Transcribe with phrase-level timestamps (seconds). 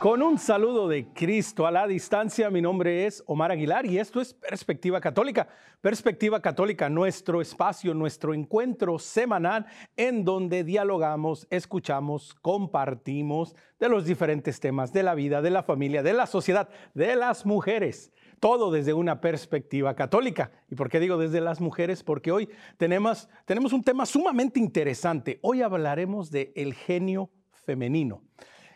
[0.00, 4.22] Con un saludo de Cristo a la distancia, mi nombre es Omar Aguilar y esto
[4.22, 5.46] es Perspectiva Católica.
[5.82, 9.66] Perspectiva Católica, nuestro espacio, nuestro encuentro semanal
[9.98, 16.02] en donde dialogamos, escuchamos, compartimos de los diferentes temas de la vida, de la familia,
[16.02, 18.10] de la sociedad, de las mujeres.
[18.40, 20.50] Todo desde una perspectiva católica.
[20.70, 22.02] ¿Y por qué digo desde las mujeres?
[22.02, 22.48] Porque hoy
[22.78, 25.40] tenemos, tenemos un tema sumamente interesante.
[25.42, 28.22] Hoy hablaremos del el genio femenino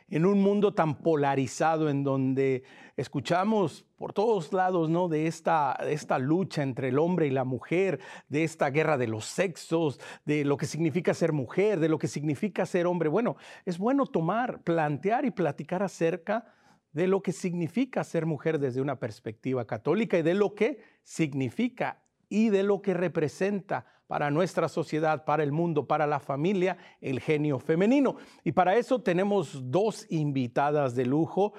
[0.08, 2.62] en un mundo tan polarizado en donde
[2.96, 5.08] escuchamos por todos lados ¿no?
[5.08, 5.76] de, esta,
[6.18, 10.56] lucha entre el hombre y la mujer, de esta guerra de los sexos, de lo
[10.56, 13.08] que significa ser mujer, de lo que significa ser hombre.
[13.08, 16.52] Bueno, es bueno tomar, plantear y platicar acerca
[16.92, 22.03] de lo que significa ser mujer desde una perspectiva católica y de lo que significa
[22.34, 27.20] y de lo que representa para nuestra sociedad, para el mundo, para la familia, el
[27.20, 28.16] genio femenino.
[28.42, 31.52] Y para eso tenemos dos invitadas de lujo.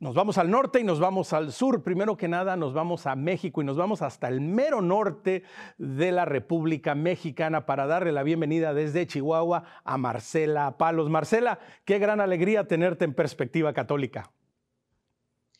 [0.00, 1.82] Nos vamos al norte y nos vamos al sur.
[1.82, 5.42] Primero que nada, nos vamos a México y nos vamos hasta el mero norte
[5.78, 11.08] de la República Mexicana para darle la bienvenida desde Chihuahua a Marcela Palos.
[11.08, 14.30] Marcela, qué gran alegría tenerte en perspectiva católica.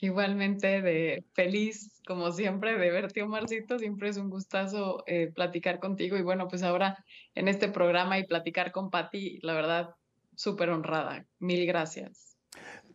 [0.01, 3.79] Igualmente de feliz, como siempre, de verte, Omarcito.
[3.79, 6.17] Siempre es un gustazo eh, platicar contigo.
[6.17, 9.95] Y bueno, pues ahora en este programa y platicar con Patti, la verdad,
[10.35, 11.25] súper honrada.
[11.39, 12.37] Mil gracias.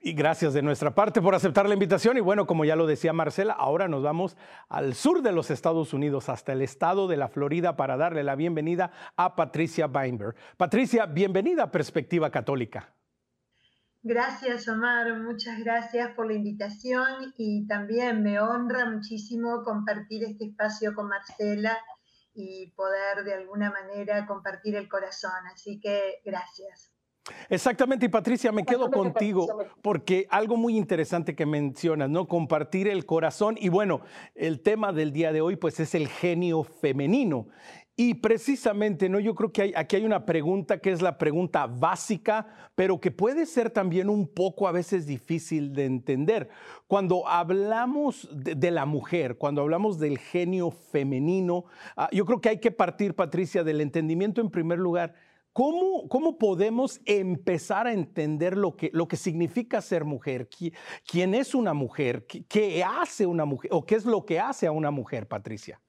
[0.01, 2.15] Y gracias de nuestra parte por aceptar la invitación.
[2.17, 4.37] Y bueno, como ya lo decía Marcela, ahora nos vamos
[4.69, 8.35] al sur de los Estados Unidos, hasta el estado de la Florida, para darle la
[8.35, 10.35] bienvenida a Patricia Weinberg.
[10.55, 12.93] Patricia, bienvenida a Perspectiva Católica.
[14.01, 15.13] Gracias, Omar.
[15.19, 21.77] Muchas gracias por la invitación y también me honra muchísimo compartir este espacio con Marcela
[22.33, 25.31] y poder de alguna manera compartir el corazón.
[25.53, 26.93] Así que gracias.
[27.49, 29.47] Exactamente, y Patricia, me quedo contigo
[29.81, 32.27] porque algo muy interesante que mencionas, ¿no?
[32.27, 34.01] Compartir el corazón y bueno,
[34.35, 37.47] el tema del día de hoy pues es el genio femenino.
[38.01, 39.19] Y precisamente, ¿no?
[39.19, 43.45] Yo creo que aquí hay una pregunta que es la pregunta básica, pero que puede
[43.45, 46.47] ser también un poco a veces difícil de entender.
[46.87, 51.65] Cuando hablamos de, la mujer, cuando hablamos del genio femenino,
[51.97, 55.13] ah, yo creo que hay que partir, Patricia, del entendimiento en primer lugar.
[55.51, 60.47] ¿Cómo, ¿Cómo, podemos empezar a entender lo que, lo que significa ser mujer?
[61.05, 62.25] ¿Quién es una mujer?
[62.25, 63.71] ¿Qué hace una mujer?
[63.73, 65.81] ¿O qué es lo que hace a una mujer, Patricia?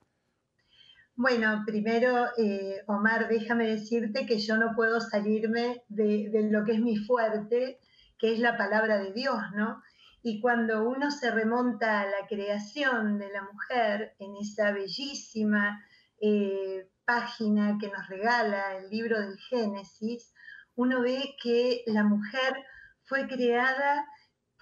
[1.15, 6.79] Bueno, primero, eh, Omar, déjame decirte que yo no puedo salirme de, lo que es
[6.79, 7.79] mi fuerte,
[8.17, 9.81] que es la palabra de Dios, ¿no?
[10.23, 15.83] Y cuando uno se remonta a la creación de la mujer en esa bellísima
[16.21, 20.33] eh, página que nos regala el libro del Génesis,
[20.75, 22.55] uno ve que la mujer
[23.03, 24.07] fue creada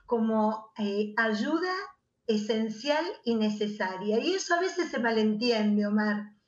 [0.05, 1.73] como eh, ayuda
[2.25, 4.19] esencial y necesaria.
[4.19, 6.38] Y eso a veces se malentiende, Omar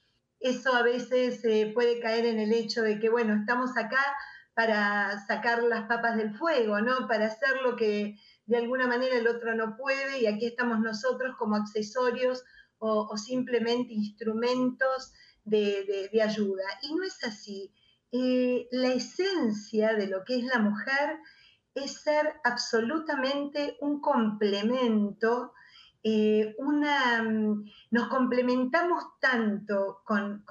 [0.41, 4.03] eso a veces eh, puede caer en el hecho de que, bueno, estamos acá
[4.53, 7.07] para sacar las papas del fuego, ¿no?
[7.07, 11.35] Para hacer lo que de alguna manera el otro no puede y aquí estamos nosotros
[11.37, 12.43] como accesorios
[12.79, 15.13] o, simplemente instrumentos
[15.45, 16.63] de, ayuda.
[16.81, 17.71] Y no es así.
[18.11, 21.19] Eh, la esencia de lo que es la mujer
[21.75, 25.53] es ser absolutamente un complemento
[26.03, 30.43] eh, mm, nos complementamos tanto con,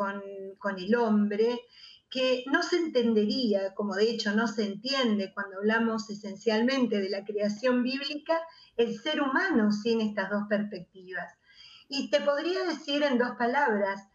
[0.76, 1.60] el hombre
[2.08, 7.24] que no se entendería, como de hecho no se entiende cuando hablamos esencialmente de la
[7.24, 8.40] creación bíblica,
[8.76, 11.32] el ser humano sin estas dos perspectivas.
[11.88, 14.08] Y te podría decir en dos palabras,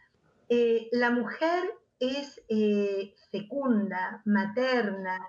[0.50, 1.64] eh, la mujer
[2.00, 5.20] es eh, fecunda, materna,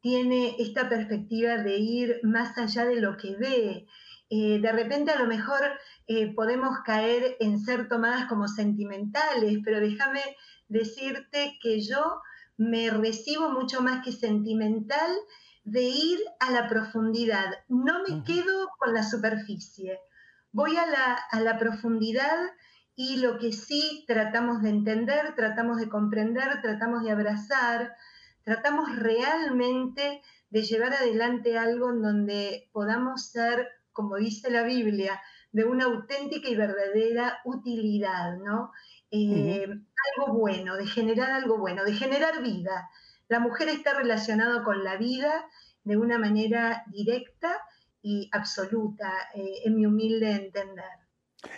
[0.00, 3.86] tiene esta perspectiva de ir más allá de lo que ve.
[4.30, 5.60] Eh, de repente a lo mejor
[6.06, 10.22] eh, podemos caer en ser tomadas como sentimentales, pero déjame
[10.68, 12.20] decirte que yo
[12.56, 15.10] me recibo mucho más que sentimental
[15.64, 17.46] de ir a la profundidad.
[17.68, 19.98] No me quedo con la superficie,
[20.52, 22.38] voy a la, a la profundidad
[22.94, 27.96] y lo que sí tratamos de entender, tratamos de comprender, tratamos de abrazar,
[28.44, 35.20] tratamos realmente de llevar adelante algo en donde podamos ser, como dice la Biblia,
[35.52, 38.72] de una auténtica y verdadera utilidad, ¿no?
[39.10, 39.66] Eh,
[40.16, 42.88] algo bueno, de generar algo bueno, de generar vida.
[43.28, 45.44] La mujer está relacionada con la vida
[45.84, 47.56] de una manera directa
[48.02, 50.84] y absoluta, eh, en mi humilde entender.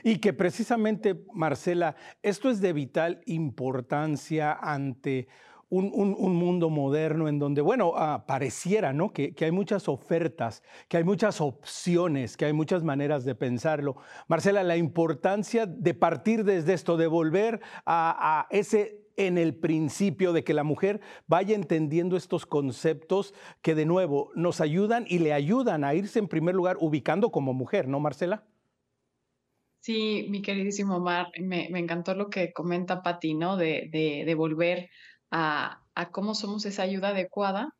[0.02, 5.28] Y que precisamente, Marcela, esto es de vital importancia ante
[5.72, 9.12] un, mundo moderno en donde, bueno, ah, pareciera, ¿no?
[9.12, 13.96] Que, hay muchas ofertas, que hay muchas opciones, que hay muchas maneras de pensarlo.
[14.28, 20.44] Marcela, la importancia de partir desde esto, de volver a, ese en el principio de
[20.44, 25.84] que la mujer vaya entendiendo estos conceptos que de nuevo nos ayudan y le ayudan
[25.84, 28.44] a irse en primer lugar ubicando como mujer, ¿no, Marcela?
[29.80, 33.56] Sí, mi queridísimo Omar, me, encantó lo que comenta Pati, ¿no?
[33.56, 34.88] De, de volver
[35.32, 35.82] a,
[36.12, 37.74] cómo somos esa ayuda adecuada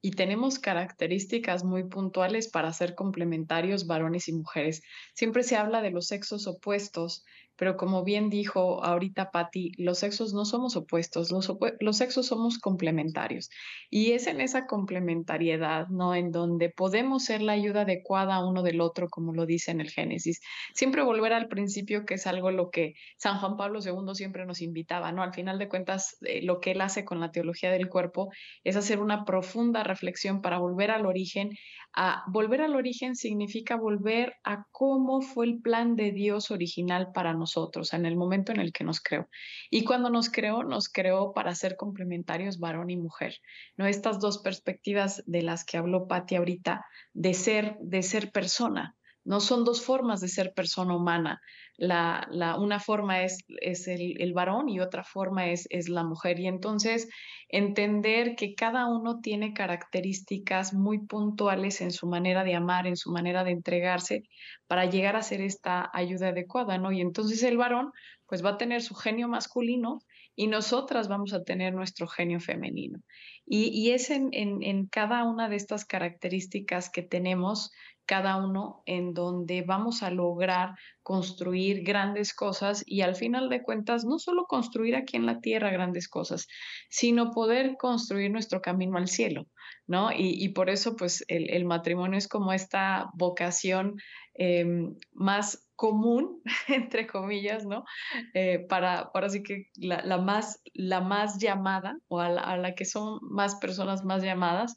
[0.00, 4.82] y tenemos características muy puntuales para ser complementarios varones y mujeres.
[5.14, 7.24] Siempre se habla de los sexos opuestos,
[7.58, 13.50] pero como bien dijo ahorita Patti, los sexos no somos opuestos, los, sexos somos complementarios.
[13.90, 16.14] Y es en esa complementariedad, ¿no?
[16.14, 19.90] En donde podemos ser la ayuda adecuada uno del otro, como lo dice en el
[19.90, 20.40] Génesis.
[20.72, 24.62] Siempre volver al principio, que es algo lo que San Juan Pablo II siempre nos
[24.62, 25.24] invitaba, ¿no?
[25.24, 28.30] Al final de cuentas, eh, lo que él hace con la teología del cuerpo
[28.62, 31.50] es hacer una profunda reflexión para volver al origen.
[31.92, 37.32] A, volver al origen significa volver a cómo fue el plan de Dios original para
[37.32, 37.47] nosotros
[37.92, 39.28] en el momento en el que nos creó.
[39.70, 43.36] Y cuando nos creó, nos creó para ser complementarios varón y mujer.
[43.76, 43.86] ¿no?
[43.86, 46.84] Estas dos perspectivas de las que habló Patti ahorita,
[47.14, 48.97] de ser, de ser persona,
[49.28, 51.42] no son dos formas de ser persona humana.
[51.76, 56.02] La, la, una forma es, es el, el, varón y otra forma es, es la
[56.02, 56.40] mujer.
[56.40, 57.10] Y entonces
[57.50, 63.12] entender que cada uno tiene características muy puntuales en su manera de amar, en su
[63.12, 64.22] manera de entregarse,
[64.66, 66.90] para llegar a ser esta ayuda adecuada, ¿no?
[66.90, 67.92] Y entonces el varón
[68.26, 69.98] pues va a tener su genio masculino
[70.34, 73.00] y nosotras vamos a tener nuestro genio femenino.
[73.44, 77.72] Y, y es en, en, en, cada una de estas características que tenemos
[78.08, 80.70] cada uno en donde vamos a lograr
[81.02, 85.70] construir grandes cosas y al final de cuentas no solo construir aquí en la tierra
[85.70, 86.48] grandes cosas,
[86.88, 89.46] sino poder construir nuestro camino al cielo,
[89.86, 90.08] ¿no?
[90.10, 93.96] Y, por eso pues el, matrimonio es como esta vocación
[94.32, 97.84] em, más común, entre comillas, ¿no?
[98.32, 103.18] Eh, para, ahora sí que la, más, la más llamada o a la que son
[103.20, 104.76] más personas más llamadas,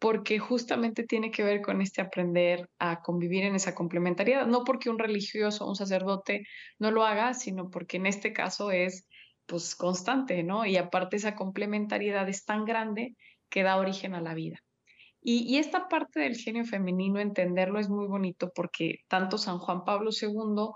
[0.00, 4.88] porque justamente tiene que ver con este aprender a convivir en esa complementariedad, no porque
[4.88, 6.46] un religioso, un sacerdote
[6.78, 9.06] no lo haga, sino porque en este caso es
[9.44, 10.64] pues constante, ¿no?
[10.64, 13.14] Y aparte esa complementariedad es tan grande
[13.50, 14.58] que da origen a la vida.
[15.20, 19.84] Y, y, esta parte del genio femenino, entenderlo es muy bonito porque tanto San Juan
[19.84, 20.72] Pablo II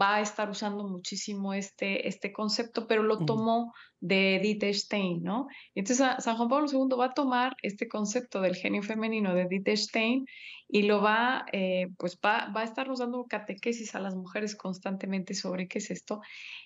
[0.00, 5.46] va a estar usando muchísimo este, este concepto, pero lo tomó de Edith Stein, ¿no?
[5.74, 9.68] Entonces San Juan Pablo II va a tomar este concepto del genio femenino de Edith
[9.76, 10.26] Stein
[10.68, 15.34] y lo va, eh, pues va, va, a estar usando catequesis a las mujeres constantemente
[15.34, 16.20] sobre qué es esto.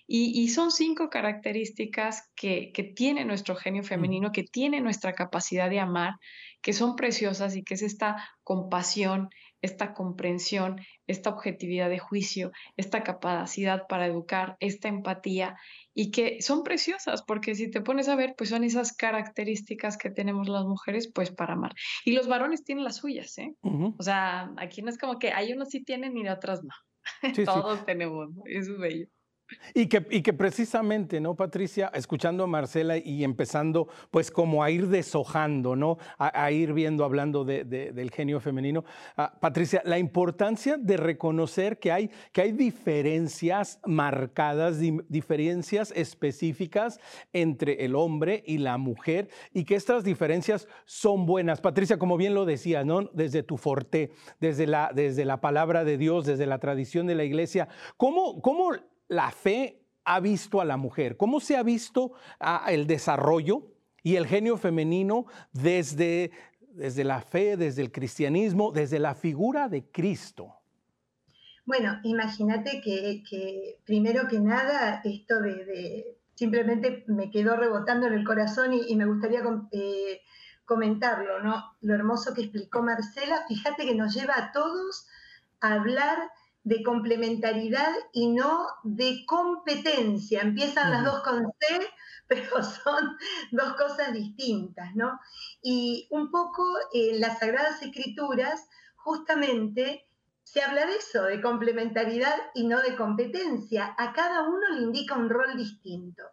[0.06, 5.68] Y, y son cinco características que, que, tiene nuestro genio femenino, que tiene nuestra capacidad
[5.68, 6.14] de amar,
[6.62, 9.28] que son preciosas y que es esta compasión,
[9.62, 15.56] esta comprensión, esta objetividad de juicio, esta capacidad para educar, esta empatía
[15.94, 20.10] y que son preciosas porque si te pones a ver, pues son esas características que
[20.10, 21.74] tenemos las mujeres pues para amar.
[22.04, 23.54] Y los varones tienen las suyas, ¿eh?
[23.62, 26.74] O sea, aquí no es como que hay unos sí tienen y otros no.
[27.44, 29.06] Todos tenemos, eso es bello.
[29.74, 31.90] Y que, y que precisamente, ¿no, Patricia?
[31.94, 35.98] Escuchando a Marcela y empezando, pues, como a ir deshojando, ¿no?
[36.18, 38.84] A, ir viendo, hablando de, del genio femenino.
[39.16, 44.78] Ah, Patricia, la importancia de reconocer que hay, que hay diferencias marcadas,
[45.08, 47.00] diferencias específicas
[47.32, 51.60] entre el hombre y la mujer y que estas diferencias son buenas.
[51.60, 53.02] Patricia, como bien lo decías, ¿no?
[53.12, 57.24] Desde tu forte, desde la, desde la palabra de Dios, desde la tradición de la
[57.24, 58.72] iglesia, ¿cómo, cómo
[59.10, 61.16] la fe ha visto a la mujer?
[61.16, 62.12] ¿Cómo se ha visto
[62.68, 63.66] el desarrollo
[64.02, 69.84] y el genio femenino desde, desde la fe, desde el cristianismo, desde la figura de
[69.90, 70.54] Cristo?
[71.66, 78.72] Bueno, imagínate que, primero que nada, esto de, simplemente me quedó rebotando en el corazón
[78.72, 80.20] y, me gustaría eh,
[80.64, 81.76] comentarlo, ¿no?
[81.80, 85.06] Lo hermoso que explicó Marcela, fíjate que nos lleva a todos
[85.60, 86.16] a hablar
[86.62, 90.42] de complementariedad y no de competencia.
[90.42, 91.88] Empiezan las dos con C,
[92.26, 93.16] pero son
[93.50, 95.18] dos cosas distintas, ¿no?
[95.62, 100.06] Y un poco en las Sagradas Escrituras, justamente
[100.44, 103.94] se habla de eso, de complementariedad y no de competencia.
[103.96, 106.24] A cada uno le indica un rol distinto.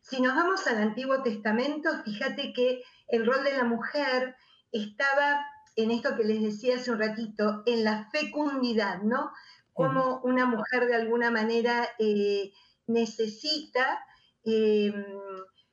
[0.00, 4.36] Si nos vamos al Antiguo Testamento, fíjate que el rol de la mujer
[4.72, 9.32] estaba en esto que les decía hace un ratito, en la fecundidad, ¿no?
[9.72, 12.52] Cómo una mujer de alguna manera eh,
[12.86, 14.04] necesita
[14.44, 15.04] em,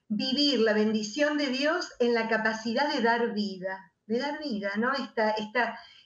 [0.07, 4.91] vivir la bendición de Dios en la capacidad de dar vida, de dar vida, ¿no?
[4.93, 5.35] Esta,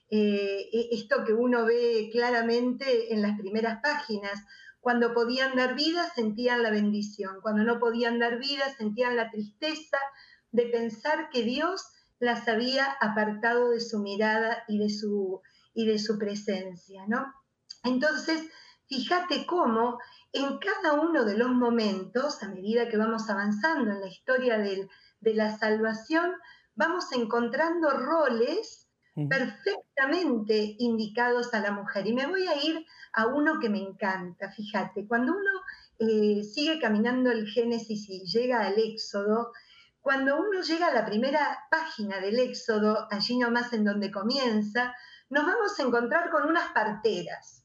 [0.09, 4.43] eh, e, esto que uno ve claramente en las primeras páginas.
[4.79, 7.39] Cuando podían dar vida, sentían la bendición.
[7.41, 9.97] Cuando no podían dar vida, sentían la tristeza
[10.51, 11.85] de pensar que Dios
[12.19, 15.41] las había apartado de su mirada y de su,
[15.73, 17.33] y de su presencia, ¿no?
[17.83, 18.41] Entonces,
[18.87, 19.99] fíjate cómo
[20.31, 25.33] en cada uno de los momentos, a medida que vamos avanzando en la historia de
[25.33, 26.33] la salvación,
[26.75, 28.87] vamos encontrando roles
[29.29, 32.07] perfectamente indicados a la mujer.
[32.07, 35.61] Y me voy a ir a uno que me encanta, fíjate, cuando uno
[35.99, 39.51] eh, sigue caminando el Génesis y llega al Éxodo,
[40.01, 44.95] cuando uno llega a la primera página del Éxodo, allí nomás en donde comienza,
[45.29, 47.62] nos vamos a encontrar con unas parteras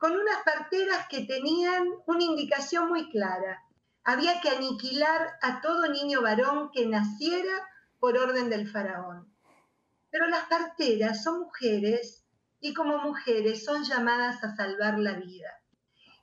[0.00, 3.62] con unas parteras que tenían una indicación muy clara.
[4.02, 7.52] Había que aniquilar a todo niño varón que naciera
[7.98, 9.30] por orden del faraón.
[10.10, 12.24] Pero las parteras son mujeres
[12.60, 15.50] y como mujeres son llamadas a salvar la vida.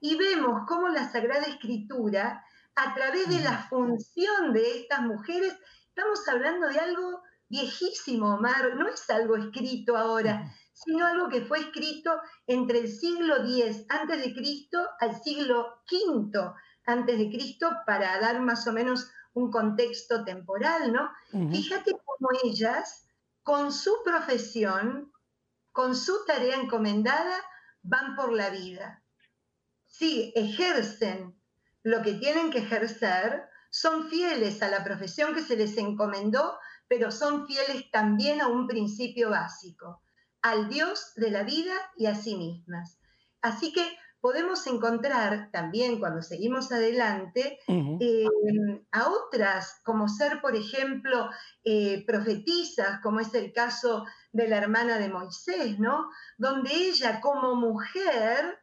[0.01, 2.43] Y vemos cómo la Sagrada Escritura,
[2.75, 5.55] a través de la función de estas mujeres,
[5.89, 10.51] estamos hablando de algo viejísimo, Omar, no es algo escrito ahora,
[10.83, 12.11] sino algo que fue escrito
[12.45, 16.53] entre el siglo X antes de Cristo al siglo V
[16.85, 21.11] antes de Cristo para dar más o menos un contexto temporal, ¿no?
[21.51, 23.07] Fíjate cómo ellas,
[23.43, 25.11] con su profesión,
[25.71, 27.35] con su tarea encomendada,
[27.83, 29.03] van por la vida.
[29.85, 31.39] Sí, ejercen
[31.83, 36.57] lo que tienen que ejercer, son fieles a la profesión que se les encomendó,
[36.87, 40.01] pero son fieles también a un principio básico
[40.49, 42.99] al Dios de la vida y a sí mismas.
[43.41, 43.83] Así que
[44.19, 48.25] podemos encontrar también cuando seguimos adelante eh,
[48.91, 51.29] a otras, como ser, por ejemplo,
[51.63, 56.09] eh, profetisas, como es el caso de la hermana de Moisés, ¿no?
[56.37, 58.59] Donde ella como mujer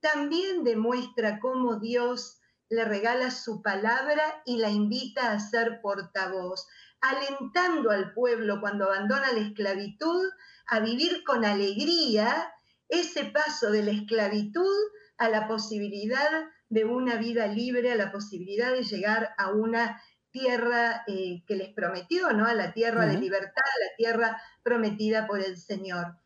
[0.00, 6.66] también demuestra cómo Dios le regala su palabra y la invita a ser portavoz,
[7.00, 10.26] alentando al pueblo cuando abandona la esclavitud
[10.66, 12.52] a vivir con alegría
[12.88, 14.76] ese paso de la esclavitud
[15.18, 20.00] a la posibilidad de una vida libre, a la posibilidad de llegar a una
[20.30, 22.46] tierra eh, que les prometió, ¿no?
[22.46, 26.16] A la tierra de libertad, a la tierra prometida por el Señor.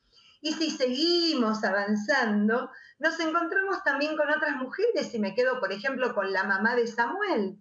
[0.41, 6.14] Y si seguimos avanzando, nos encontramos también con otras mujeres, y me quedo, por ejemplo,
[6.14, 7.59] con la mamá de Samuel.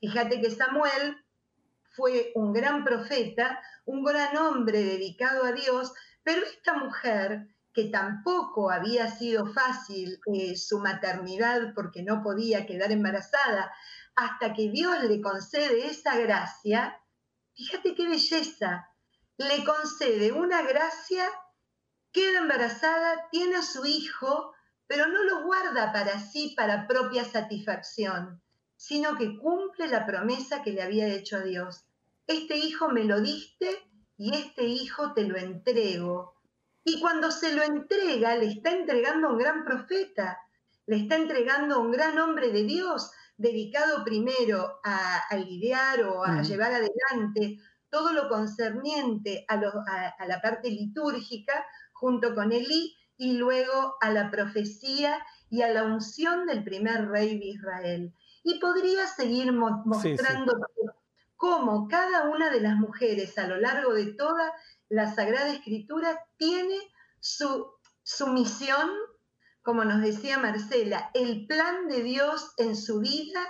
[0.00, 1.21] Fíjate que Samuel
[1.92, 8.70] fue un gran profeta, un gran hombre dedicado a Dios, pero esta mujer, que tampoco
[8.70, 13.72] había sido fácil eh, su maternidad porque no podía quedar embarazada,
[14.14, 17.00] hasta que Dios le concede esa gracia,
[17.54, 18.88] fíjate qué belleza,
[19.38, 21.26] le concede una gracia,
[22.12, 24.52] queda embarazada, tiene a su hijo,
[24.86, 28.42] pero no lo guarda para sí, para propia satisfacción,
[28.82, 31.84] sino que cumple la promesa que le había hecho a Dios.
[32.26, 33.68] Este hijo me lo diste
[34.16, 36.34] y este hijo te lo entrego.
[36.82, 40.40] Y cuando se lo entrega, le está entregando a un gran profeta,
[40.86, 46.42] le está entregando a un gran hombre de Dios, dedicado primero a, lidiar o a
[46.42, 49.60] llevar adelante todo lo concerniente a,
[50.18, 55.84] a, la parte litúrgica junto con Elí y luego a la profecía y a la
[55.84, 58.12] unción del primer rey de Israel.
[58.42, 60.52] Y podría seguir mostrando
[61.36, 64.52] cómo cada una de las mujeres a lo largo de toda
[64.88, 66.76] la Sagrada Escritura tiene
[67.20, 67.66] su,
[68.02, 68.90] su misión,
[69.62, 73.40] como nos decía Marcela, el plan de Dios en su vida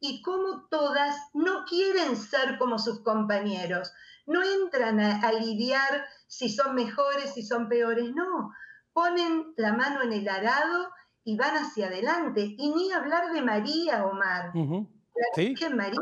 [0.00, 3.92] y cómo todas no quieren ser como sus compañeros,
[4.26, 8.52] no entran a, lidiar si son mejores, si son peores, no,
[8.92, 10.90] ponen la mano en el arado
[11.24, 12.54] y van hacia adelante.
[12.58, 14.52] Y ni hablar de María, Omar.
[14.54, 16.00] La Virgen María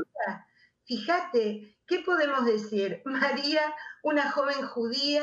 [0.91, 3.01] Fíjate, ¿qué podemos decir?
[3.05, 3.63] María,
[4.03, 5.23] una joven judía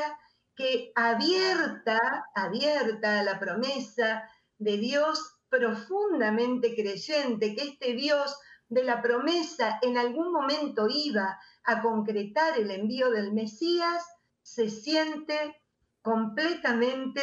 [0.56, 2.00] que abierta,
[2.34, 8.38] abierta a la promesa de Dios, profundamente creyente, que este Dios
[8.70, 14.04] de la promesa en algún momento iba a concretar el envío del Mesías,
[14.42, 15.62] se siente
[16.08, 17.22] completamente,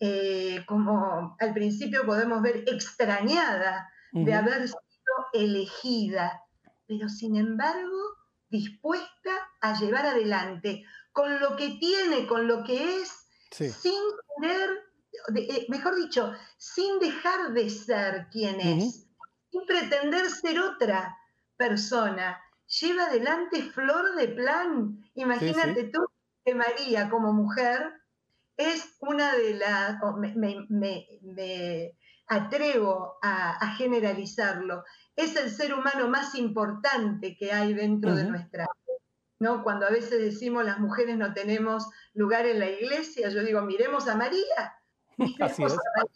[0.00, 6.44] eh, como al principio podemos ver, extrañada de haber sido elegida
[6.86, 7.98] pero sin embargo
[8.48, 14.00] dispuesta a llevar adelante con lo que tiene, con lo que es, sin
[14.36, 14.70] tener,
[15.36, 19.06] eh, mejor dicho, sin dejar de ser quien es,
[19.50, 21.16] sin pretender ser otra
[21.56, 22.40] persona.
[22.66, 25.00] lleva adelante flor de plan.
[25.14, 26.04] Imagínate tú
[26.44, 27.92] que María como mujer
[28.56, 29.96] es una de las,
[30.36, 31.96] me,
[32.26, 34.84] atrevo a, generalizarlo,
[35.16, 38.66] es el ser humano más importante que hay dentro de nuestra
[39.40, 39.62] ¿no?
[39.62, 44.08] Cuando a veces decimos las mujeres no tenemos lugar en la iglesia, yo digo, miremos
[44.08, 44.74] a María.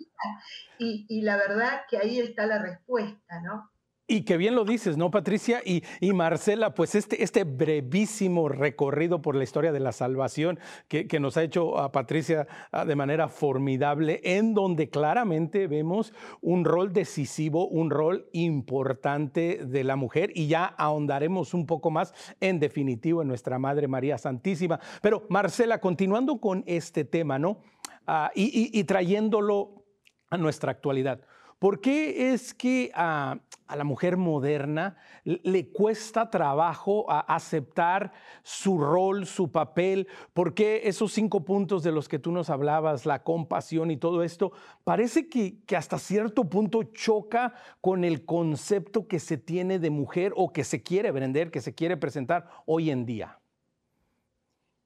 [0.80, 3.68] Y, y, la verdad que ahí está la respuesta, ¿no?
[4.10, 5.60] Y que bien lo dices, ¿no, Patricia?
[5.62, 5.82] Y,
[6.14, 11.42] Marcela, pues este, este, brevísimo recorrido por la historia de la salvación que, nos ha
[11.42, 18.30] hecho Patricia ah, de manera formidable, en donde claramente vemos un rol decisivo, un rol
[18.32, 23.88] importante de la mujer, y ya ahondaremos un poco más en definitivo en nuestra Madre
[23.88, 24.80] María Santísima.
[25.02, 27.58] Pero Marcela, continuando con este tema, ¿no?
[28.06, 29.84] Ah, y trayéndolo
[30.30, 31.20] a nuestra actualidad.
[31.58, 38.12] ¿Por qué es que a, la mujer moderna le cuesta trabajo aceptar
[38.44, 40.06] su rol, su papel?
[40.34, 44.22] ¿Por qué esos cinco puntos de los que tú nos hablabas, la compasión y todo
[44.22, 44.52] esto,
[44.84, 50.52] parece que, hasta cierto punto choca con el concepto que se tiene de mujer o
[50.52, 53.40] que se quiere vender, que se quiere presentar hoy en día?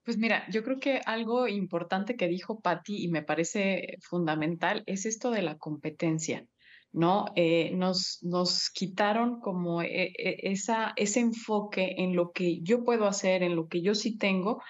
[0.05, 5.05] Pues mira, yo creo que algo importante que dijo Patti y me parece fundamental es
[5.05, 6.47] esto de la competencia.
[6.93, 7.27] ¿No?
[7.37, 13.07] Eh, nos, nos quitaron como eh, eh, esa, ese enfoque en lo que yo puedo
[13.07, 14.63] hacer, en lo que yo sí tengo,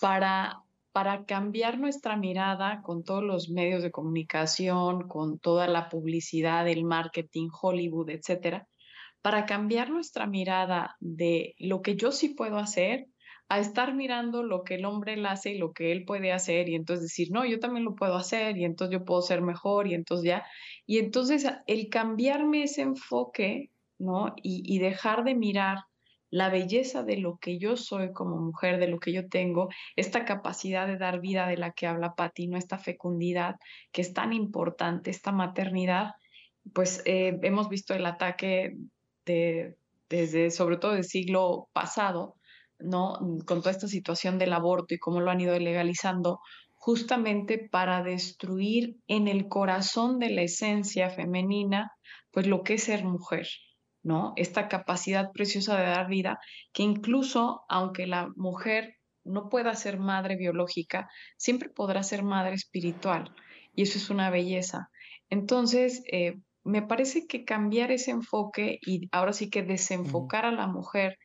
[0.00, 6.68] para, para cambiar nuestra mirada con todos los medios de comunicación, con toda la publicidad,
[6.68, 8.66] el marketing, Hollywood, etcétera,
[9.22, 13.06] para cambiar nuestra mirada de lo que yo sí puedo hacer
[13.48, 16.68] a estar mirando lo que el hombre le hace y lo que él puede hacer
[16.68, 19.86] y entonces decir, no, yo también lo puedo hacer y entonces yo puedo ser mejor
[19.86, 20.46] y entonces ya.
[20.86, 24.34] Y entonces el cambiarme ese enfoque, ¿no?
[24.42, 25.78] Y, dejar de mirar
[26.30, 30.26] la belleza de lo que yo soy como mujer, de lo que yo tengo, esta
[30.26, 32.58] capacidad de dar vida de la que habla Pati, ¿no?
[32.58, 33.56] Esta fecundidad
[33.92, 36.12] que es tan importante, esta maternidad,
[36.74, 38.76] pues eh, hemos visto el ataque
[39.24, 39.76] de,
[40.10, 42.37] desde, sobre todo del siglo pasado,
[42.78, 43.18] ¿no?
[43.44, 46.40] Con toda esta situación del aborto y cómo lo han ido legalizando,
[46.74, 51.92] justamente para destruir en el corazón de la esencia femenina,
[52.30, 53.48] pues lo que es ser mujer,
[54.02, 54.32] ¿no?
[54.36, 56.38] Esta capacidad preciosa de dar vida,
[56.72, 63.34] que incluso aunque la mujer no pueda ser madre biológica, siempre podrá ser madre espiritual.
[63.74, 64.88] Y eso es una belleza.
[65.28, 70.66] Entonces, eh, me parece que cambiar ese enfoque y ahora sí que desenfocar a la
[70.66, 71.18] mujer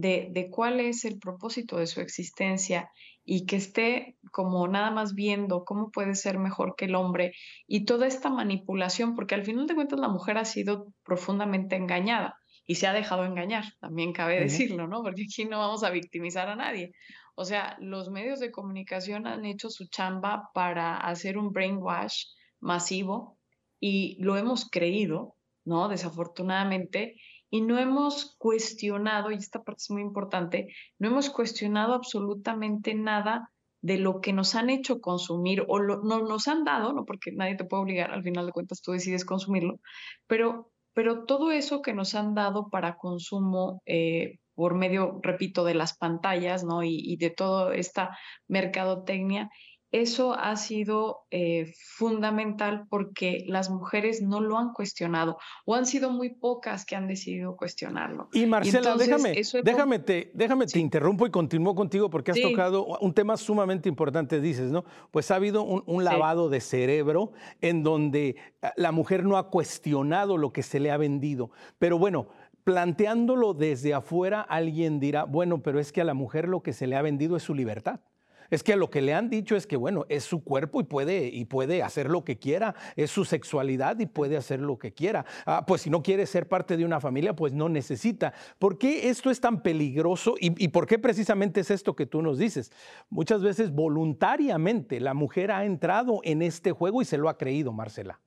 [0.00, 2.90] de, cuál es el propósito de su existencia
[3.24, 7.32] y que esté como nada más viendo cómo puede ser mejor que el hombre
[7.66, 12.36] y toda esta manipulación, porque al final de cuentas la mujer ha sido profundamente engañada
[12.66, 15.02] y se ha dejado engañar, también cabe decirlo, ¿no?
[15.02, 16.92] Porque aquí no vamos a victimizar a nadie.
[17.34, 22.24] O sea, los medios de comunicación han hecho su chamba para hacer un brainwash
[22.60, 23.38] masivo
[23.80, 25.34] y lo hemos creído,
[25.64, 25.88] ¿no?
[25.88, 27.14] Desafortunadamente,
[27.50, 33.50] y no hemos cuestionado, y esta parte es muy importante, no hemos cuestionado absolutamente nada
[33.80, 37.56] de lo que nos han hecho consumir o no nos han dado, no porque nadie
[37.56, 39.80] te puede obligar, al final de cuentas tú decides consumirlo,
[40.26, 45.74] pero, pero todo eso que nos han dado para consumo eh, por medio, repito, de
[45.74, 46.82] las pantallas, ¿no?
[46.82, 49.48] Y, y de toda esta mercadotecnia,
[49.90, 56.10] eso ha sido eh, fundamental porque las mujeres no lo han cuestionado o han sido
[56.10, 58.28] muy pocas que han decidido cuestionarlo.
[58.32, 63.14] Y Marcela, déjame, déjame, te, déjame te interrumpo y continúo contigo porque has tocado un
[63.14, 64.84] tema sumamente importante, dices, ¿no?
[65.10, 70.36] Pues ha habido un, lavado de cerebro en donde ah, la mujer no ha cuestionado
[70.36, 71.50] lo que se le ha vendido.
[71.78, 72.28] Pero bueno,
[72.62, 76.86] planteándolo desde afuera, alguien dirá, bueno, pero es que a la mujer lo que se
[76.86, 78.00] le ha vendido es su libertad.
[78.50, 81.28] Es que lo que le han dicho es que, bueno, es su cuerpo y puede,
[81.28, 85.26] y puede hacer lo que quiera, es su sexualidad y puede hacer lo que quiera.
[85.44, 88.32] Ah, pues si no quiere ser parte de una familia, pues no necesita.
[88.58, 92.38] ¿Por qué esto es tan peligroso y, por qué precisamente es esto que tú nos
[92.38, 92.72] dices?
[93.10, 97.72] Muchas veces voluntariamente la mujer ha entrado en este juego y se lo ha creído,
[97.72, 98.20] Marcela.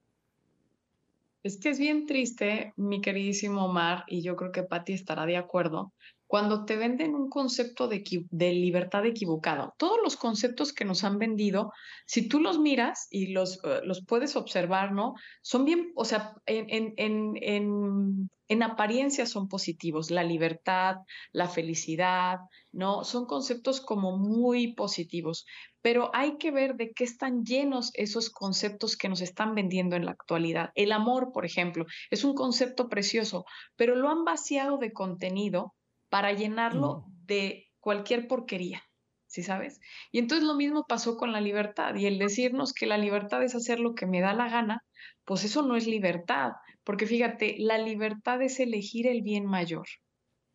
[1.44, 5.38] Es que es bien triste, mi queridísimo Omar, y yo creo que Patti estará de
[5.38, 5.92] acuerdo,
[6.32, 9.74] cuando te venden un concepto de, libertad equivocado.
[9.78, 11.74] Todos los conceptos que nos han vendido,
[12.06, 15.16] si tú los miras y los, eh, los puedes observar, ¿no?
[15.42, 20.10] Son bien, o sea, en, en, en, en, apariencia son positivos.
[20.10, 21.00] La libertad,
[21.34, 22.40] la felicidad,
[22.72, 23.04] ¿no?
[23.04, 25.46] Son conceptos como muy positivos,
[25.82, 30.06] pero hay que ver de qué están llenos esos conceptos que nos están vendiendo en
[30.06, 30.70] la actualidad.
[30.76, 33.44] El amor, por ejemplo, es un concepto precioso,
[33.76, 35.74] pero lo han vaciado de contenido
[36.12, 38.84] para llenarlo de cualquier porquería.
[39.32, 39.80] ¿sí sabes?
[40.12, 43.56] Y entonces lo mismo pasó con la libertad y el decirnos que la libertad es
[43.56, 44.84] hacer lo que me da la gana,
[45.24, 46.52] pues eso no es libertad,
[46.84, 49.88] porque fíjate, la libertad es elegir el bien mayor.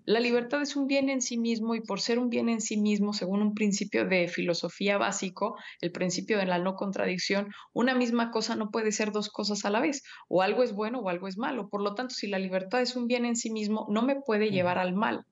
[0.05, 2.77] La libertad es un bien en sí mismo y por ser un bien en sí
[2.77, 8.31] mismo, según un principio de filosofía básico, el principio de la no contradicción, una misma
[8.31, 11.27] cosa no puede ser dos cosas a la vez, o algo es bueno o algo
[11.29, 11.71] es malo.
[11.71, 14.51] Por lo tanto, si la libertad es un bien en sí mismo, no me puede
[14.51, 15.25] llevar al mal.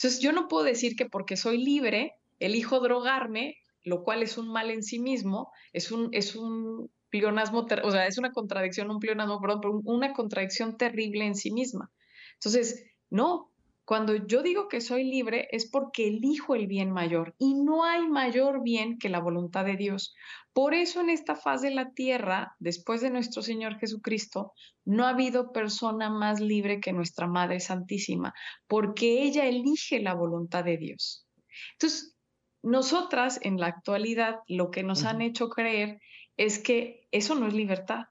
[0.00, 4.50] Entonces, yo no puedo decir que porque soy libre, elijo drogarme, lo cual es un
[4.50, 8.98] mal en sí mismo, es un, es un pleonasmo, o sea, es una contradicción, un
[8.98, 11.90] pleonasmo, perdón, pero una contradicción terrible en sí misma.
[12.34, 13.49] Entonces, no,
[13.90, 18.06] cuando yo digo que soy libre es porque elijo el bien mayor y no hay
[18.08, 20.14] mayor bien que la voluntad de Dios.
[20.52, 24.52] Por eso en esta faz de la tierra, después de nuestro Señor Jesucristo,
[24.84, 28.32] no ha habido persona más libre que nuestra Madre Santísima,
[28.68, 31.26] porque ella elige la voluntad de Dios.
[31.72, 32.16] Entonces,
[32.62, 35.98] nosotras en la actualidad lo que nos han hecho creer
[36.36, 38.04] es que eso no es libertad.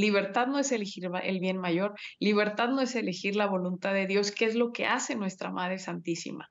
[0.00, 4.32] Libertad no es elegir el bien mayor, libertad no es elegir la voluntad de Dios,
[4.32, 6.50] que es lo que hace nuestra Madre Santísima,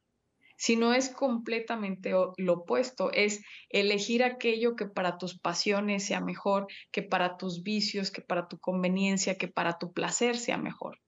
[0.55, 7.01] sino es completamente lo opuesto, es elegir aquello que para tus pasiones sea mejor, que
[7.01, 10.99] para tus vicios, que para tu conveniencia, que para tu placer sea mejor.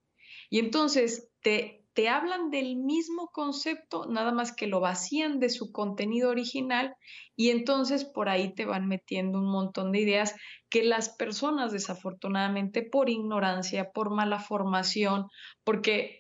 [0.50, 5.72] Y entonces te te hablan del mismo concepto, nada más que lo vacían de su
[5.72, 6.96] contenido original
[7.36, 10.36] y entonces por ahí te van metiendo un montón de ideas
[10.70, 15.28] que las personas desafortunadamente por ignorancia, por mala formación,
[15.66, 16.18] porque,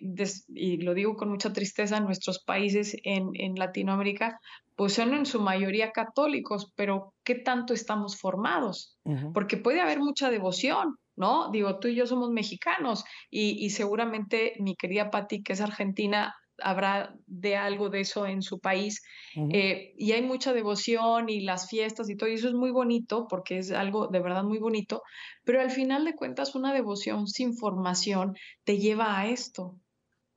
[0.50, 4.40] y lo digo con mucha tristeza, nuestros países en, en Latinoamérica,
[4.76, 8.98] pues son en su mayoría católicos, pero ¿qué tanto estamos formados?
[9.34, 11.52] Porque puede haber mucha devoción, ¿no?
[11.52, 17.14] Digo, tú y yo somos mexicanos y, seguramente mi querida Patti, que es argentina, habrá
[17.28, 19.04] de algo de eso en su país.
[19.36, 23.28] Eh, y hay mucha devoción y las fiestas y todo, y eso es muy bonito
[23.30, 25.04] porque es algo de verdad muy bonito,
[25.46, 29.80] pero al final de cuentas una devoción sin formación te lleva a esto,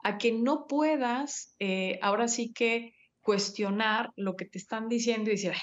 [0.02, 2.92] a que no puedas eh, ahora sí que
[3.22, 5.54] cuestionar lo que te están diciendo y decir,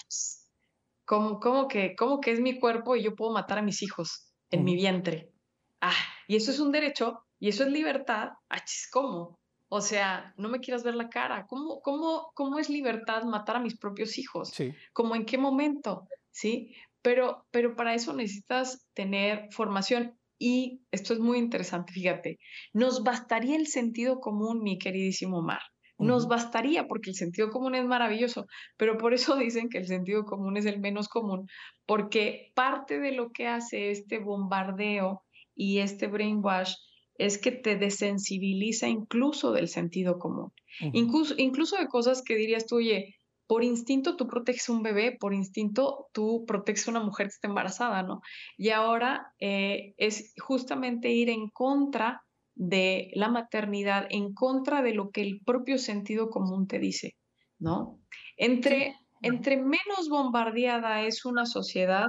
[1.05, 4.31] ¿cómo, cómo, que, ¿cómo que es mi cuerpo y yo puedo matar a mis hijos?
[4.51, 5.31] En mi vientre.
[5.79, 5.95] Ah,
[6.27, 8.29] y eso es un derecho y eso es libertad.
[8.49, 9.39] Ah, ¿cómo?
[9.69, 11.47] O sea, no me quieras ver la cara.
[11.47, 14.49] ¿Cómo, cómo, cómo es libertad matar a mis propios hijos?
[14.49, 14.73] Sí.
[14.93, 16.07] ¿Cómo en qué momento?
[16.29, 16.75] ¿Sí?
[17.01, 20.17] Pero, pero para eso necesitas tener formación.
[20.37, 22.39] Y esto es muy interesante, fíjate,
[22.73, 25.61] nos bastaría el sentido común, mi queridísimo Mar.
[26.01, 30.25] Nos bastaría porque el sentido común es maravilloso, pero por eso dicen que el sentido
[30.25, 31.47] común es el menos común,
[31.85, 35.23] porque parte de lo que hace este bombardeo
[35.55, 36.73] y este brainwash
[37.17, 42.77] es que te desensibiliza incluso del sentido común, incluso, incluso de cosas que dirías tú,
[42.77, 43.15] oye,
[43.51, 47.49] por instinto tú proteges un bebé, por instinto tú proteges a una mujer que está
[47.49, 48.21] embarazada, ¿no?
[48.57, 52.23] Y ahora eh, es justamente ir en contra
[52.62, 57.15] de la maternidad en contra de lo que el propio sentido común te dice,
[57.58, 58.00] ¿no?
[58.38, 62.06] Entre, entre menos bombardeada es una sociedad,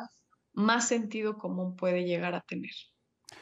[0.53, 2.73] más sentido común puede llegar a tener.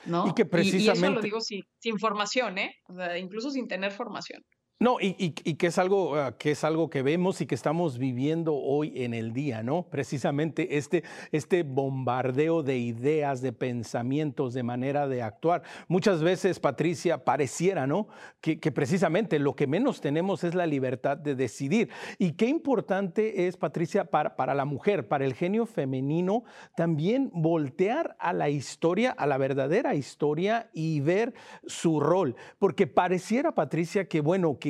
[0.05, 0.29] ¿no?
[0.29, 1.01] Y que precisamente...
[1.01, 2.77] Y, eso lo digo sin, sin formación, ¿eh?
[2.87, 4.44] O sea, incluso sin tener formación.
[4.83, 8.55] No, y, que, es algo, ah, que es algo que vemos y que estamos viviendo
[8.55, 9.83] hoy en el día, ¿no?
[9.83, 15.64] Precisamente este, este bombardeo de ideas, de pensamientos, de manera de actuar.
[15.87, 18.09] Muchas veces, Patricia, pareciera, ¿no?
[18.40, 21.90] Que, precisamente lo que menos tenemos es la libertad de decidir.
[22.16, 28.16] Y qué importante es, Patricia, para, para la mujer, para el genio femenino, también voltear
[28.19, 31.35] a la historia, a la verdadera historia y ver
[31.66, 32.35] su rol.
[32.59, 34.69] Porque pareciera, Patricia, que bueno, que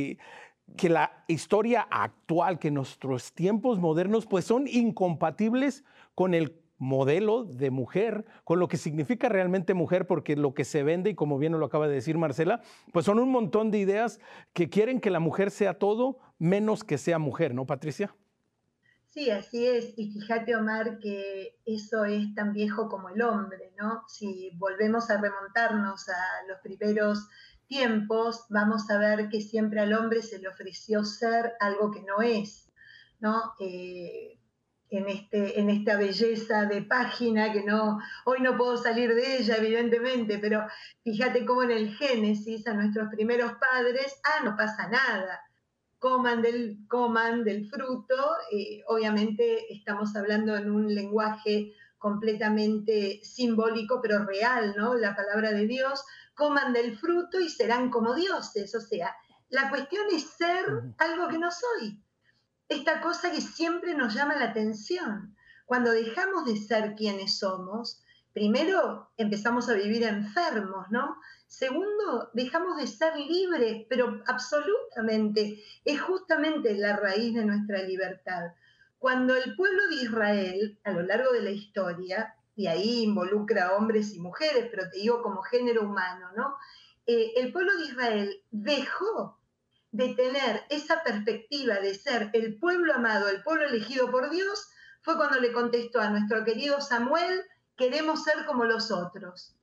[0.76, 5.84] que, la historia actual, que nuestros tiempos modernos, pues son incompatibles
[6.14, 10.82] con el modelo de mujer, con lo que significa realmente mujer, porque lo que se
[10.82, 14.18] vende, y como bien lo acaba de decir Marcela, pues son un montón de ideas
[14.54, 18.14] que quieren que la mujer sea todo menos que sea mujer, ¿no, Patricia?
[19.10, 19.92] Sí, así es.
[19.96, 24.04] Y fíjate, Omar, que eso es tan viejo como el hombre, ¿no?
[24.08, 27.28] Si volvemos a remontarnos a los primeros
[27.70, 32.20] tiempos vamos a ver que siempre al hombre se le ofreció ser algo que no
[32.20, 32.68] es,
[33.20, 33.54] ¿no?
[33.60, 34.38] Eh,
[34.90, 39.56] en, este, en esta belleza de página que no, hoy no puedo salir de ella,
[39.56, 40.66] evidentemente, pero
[41.04, 45.40] fíjate cómo en el Génesis a nuestros primeros padres, ah, no pasa nada,
[46.00, 48.16] coman del, coman del fruto,
[48.50, 54.94] eh, obviamente estamos hablando en un lenguaje completamente simbólico, pero real, ¿no?
[54.94, 56.02] La palabra de Dios,
[56.34, 59.14] coman del fruto y serán como dioses, o sea,
[59.50, 60.64] La cuestión es ser
[60.98, 62.02] algo que no soy.
[62.68, 65.36] Esta cosa que siempre nos llama la atención.
[65.66, 68.00] Cuando dejamos de ser quienes somos,
[68.32, 71.16] primero empezamos a vivir enfermos, ¿no?
[71.50, 78.52] Segundo, dejamos de ser libres, pero absolutamente es justamente la raíz de nuestra libertad.
[79.00, 84.14] Cuando el pueblo de Israel, a lo largo de la historia, y ahí involucra hombres
[84.14, 86.54] y mujeres, pero te digo como género humano, ¿no?
[87.04, 89.36] Eh, el pueblo de Israel dejó
[89.90, 94.68] de tener esa perspectiva de ser el pueblo amado, el pueblo elegido por Dios,
[95.02, 97.42] fue cuando le contestó a nuestro querido Samuel,
[97.76, 99.56] queremos ser como los otros.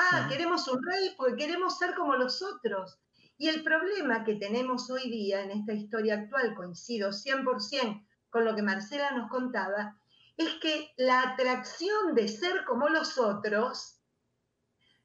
[0.00, 3.00] Ah, queremos un rey porque queremos ser como los otros.
[3.36, 8.54] Y el problema que tenemos hoy día en esta historia actual, coincido 100% con lo
[8.54, 9.98] que Marcela nos contaba,
[10.36, 14.00] es que la atracción de ser como los otros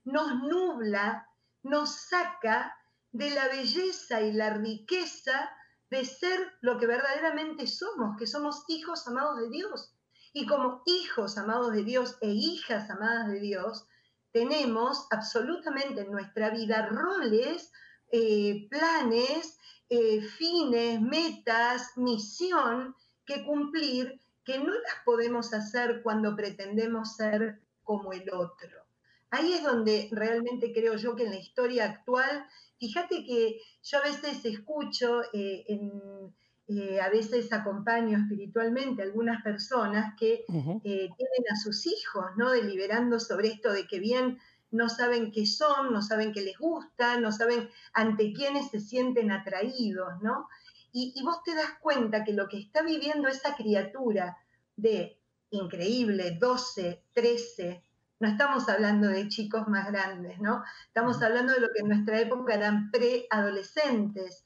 [0.04, 1.28] nos nubla,
[1.64, 2.78] nos saca
[3.12, 5.50] de la belleza y la riqueza
[5.90, 9.96] de ser lo que verdaderamente somos, que somos hijos amados de Dios.
[10.34, 13.88] Y como hijos amados de Dios e hijas amadas de Dios,
[14.34, 17.72] tenemos absolutamente en nuestra vida roles,
[18.12, 19.58] eh, planes,
[19.89, 28.12] eh, fines, metas, misión que cumplir que no las podemos hacer cuando pretendemos ser como
[28.12, 28.84] el otro.
[29.30, 32.46] Ahí es donde realmente creo yo que en la historia actual,
[32.80, 36.36] fíjate que yo a veces escucho eh, en,
[36.76, 42.52] eh, a veces acompaño espiritualmente a algunas personas que eh, tienen a sus hijos, ¿no?
[42.52, 44.40] Deliberando sobre esto de que bien
[44.72, 49.32] no saben qué son, no saben qué les gusta, no saben ante quiénes se sienten
[49.32, 50.48] atraídos, ¿no?
[50.92, 54.38] Y, y vos te das cuenta que lo que está viviendo esa criatura
[54.76, 55.20] de
[55.52, 57.84] increíble, 12, 13,
[58.20, 60.64] no estamos hablando de chicos más grandes, ¿no?
[60.88, 64.46] Estamos hablando de lo que en nuestra época eran preadolescentes,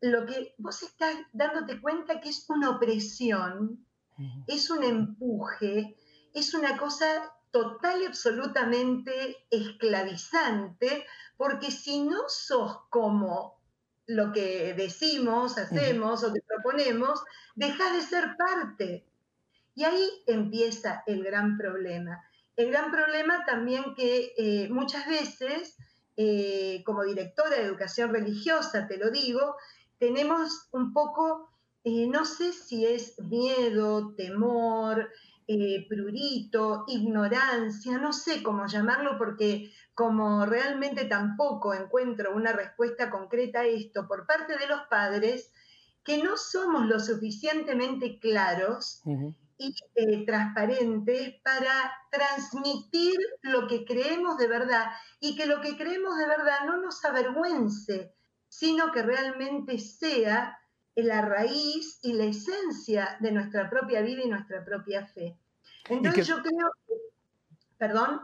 [0.00, 3.84] lo que vos estás dándote cuenta que es una opresión,
[4.46, 5.96] es un empuje,
[6.34, 13.58] es una cosa total y absolutamente esclavizante, porque si no sos como
[14.06, 17.22] lo que decimos, hacemos o te proponemos,
[17.54, 19.06] dejas de ser parte.
[19.74, 22.22] Y ahí empieza el gran problema.
[22.56, 25.76] El gran problema también que eh, muchas veces,
[26.16, 29.56] eh, como directora de educación religiosa, te lo digo,
[30.00, 31.50] tenemos un poco,
[31.84, 35.10] eh, no sé si es miedo, temor,
[35.46, 43.60] eh, prurito, ignorancia, no sé cómo llamarlo porque como realmente tampoco encuentro una respuesta concreta
[43.60, 45.52] a esto por parte de los padres,
[46.02, 49.02] que no somos lo suficientemente claros
[49.58, 54.86] y eh, transparentes para transmitir lo que creemos de verdad
[55.20, 58.14] y que lo que creemos de verdad no nos avergüence,
[58.50, 60.58] sino que realmente sea
[60.96, 65.38] la raíz y la esencia de nuestra propia vida y nuestra propia fe.
[65.88, 66.70] Entonces yo creo,
[67.78, 68.20] perdón.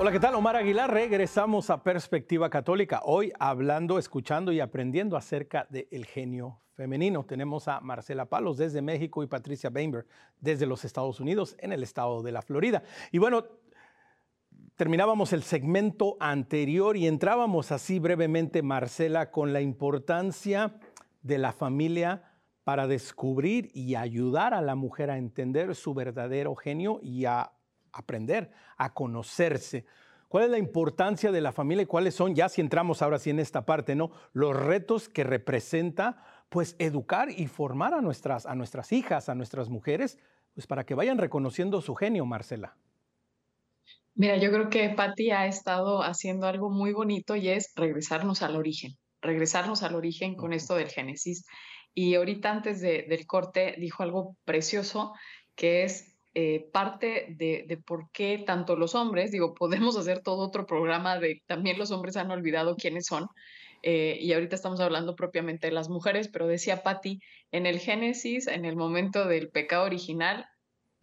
[0.03, 0.35] Hola, ¿qué tal?
[0.35, 3.03] Omar Aguilar, regresamos a Perspectiva Católica.
[3.05, 7.23] Hoy hablando, escuchando y aprendiendo acerca del genio femenino.
[7.23, 10.05] Tenemos a Marcela Palos desde México y Patricia Bainberg
[10.41, 12.83] desde los Estados Unidos en el estado de la Florida.
[13.13, 13.45] Y bueno,
[14.75, 20.81] terminábamos el segmento anterior y entrábamos así brevemente, Marcela, con la importancia
[21.21, 22.23] de la familia
[22.65, 27.53] para descubrir y ayudar a la mujer a entender su verdadero genio y a
[27.93, 29.85] aprender a conocerse.
[30.27, 33.29] ¿Cuál es la importancia de la familia y cuáles son, ya si entramos ahora sí
[33.29, 34.11] en esta parte, ¿no?
[34.33, 39.69] Los retos que representa, pues, educar y formar a nuestras, a nuestras hijas, a nuestras
[39.69, 40.17] mujeres,
[40.55, 42.77] pues, para que vayan reconociendo su genio, Marcela.
[44.15, 48.55] Mira, yo creo que Patti ha estado haciendo algo muy bonito y es regresarnos al
[48.55, 51.45] origen, regresarnos al origen con esto del Génesis.
[51.95, 55.13] Y ahorita antes del corte dijo algo precioso
[55.55, 60.65] que es eh, parte de, por qué tanto los hombres, digo, podemos hacer todo otro
[60.65, 63.27] programa de también los hombres han olvidado quiénes son.
[63.83, 67.19] Eh, y ahorita estamos hablando propiamente de las mujeres, pero decía Patti,
[67.51, 70.45] en el Génesis, en el momento del pecado original,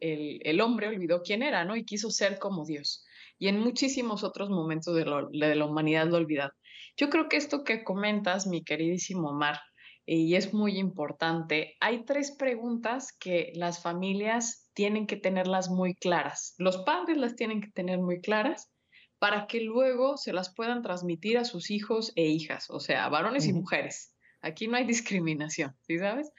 [0.00, 1.76] el, hombre olvidó quién era, ¿no?
[1.76, 3.04] Y quiso ser como Dios.
[3.38, 6.52] Y en muchísimos otros momentos de, la humanidad lo olvidado.
[6.96, 9.60] Yo creo que esto que comentas, mi queridísimo Omar,
[10.06, 16.54] y es muy importante, hay tres preguntas que las familias tienen que tenerlas muy claras.
[16.56, 18.70] Los padres las tienen que tener muy claras
[19.18, 23.46] para que luego se las puedan transmitir a sus hijos e hijas, o sea, varones
[23.46, 24.14] y mujeres.
[24.40, 26.32] Aquí no hay discriminación, ¿sí sabes?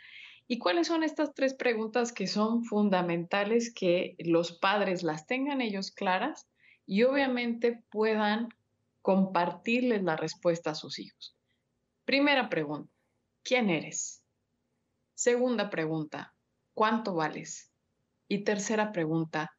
[0.48, 5.92] ¿Y cuáles son estas tres preguntas que son fundamentales que los padres las tengan ellos
[5.92, 6.48] claras
[6.88, 8.50] y obviamente puedan
[9.04, 11.38] compartirles la respuesta a sus hijos?
[12.06, 12.92] Primera pregunta,
[13.44, 14.24] ¿quién eres?
[15.14, 16.34] Segunda pregunta,
[16.74, 17.71] ¿cuánto vales?
[18.32, 19.52] Y tercera pregunta,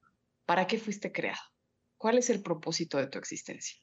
[0.46, 1.42] ¿para qué fuiste creado?
[1.98, 3.78] ¿Cuál es el propósito de tu existencia?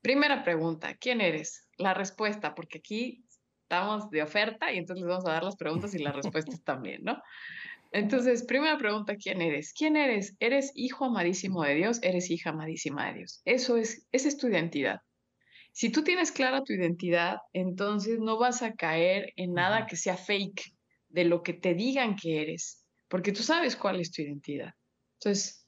[0.00, 1.66] Primera pregunta, ¿quién eres?
[1.76, 3.24] La respuesta, porque aquí
[3.62, 7.02] estamos de oferta y entonces les vamos a dar las preguntas y las respuestas también,
[7.02, 7.20] ¿no?
[7.90, 9.72] Entonces, primera pregunta, ¿quién eres?
[9.76, 10.36] ¿Quién eres?
[10.38, 11.98] ¿Eres hijo amadísimo de Dios?
[12.04, 13.42] ¿Eres hija amadísima de Dios?
[13.44, 15.00] Eso es, esa es tu identidad.
[15.72, 20.16] Si tú tienes clara tu identidad, entonces no vas a caer en nada que sea
[20.16, 20.62] fake
[21.08, 24.72] de lo que te digan que eres, porque tú sabes cuál es tu identidad.
[25.20, 25.66] Entonces,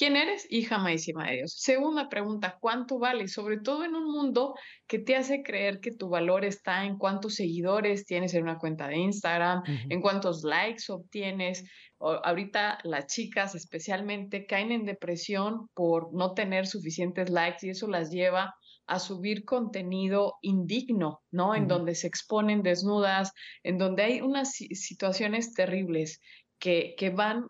[0.00, 0.46] ¿Quién eres?
[0.48, 1.52] Hija amadísima de Dios.
[1.58, 3.28] Segunda pregunta, ¿cuánto vale?
[3.28, 4.54] Sobre todo en un mundo
[4.86, 8.88] que te hace creer que tu valor está en cuántos seguidores tienes en una cuenta
[8.88, 11.68] de Instagram, en cuántos likes obtienes.
[11.98, 18.10] ahorita las chicas especialmente caen en depresión por no tener suficientes likes y eso las
[18.10, 18.54] lleva
[18.86, 21.54] a subir contenido indigno, ¿no?
[21.54, 26.20] En donde se exponen desnudas, en donde hay unas situaciones terribles
[26.60, 27.48] que, van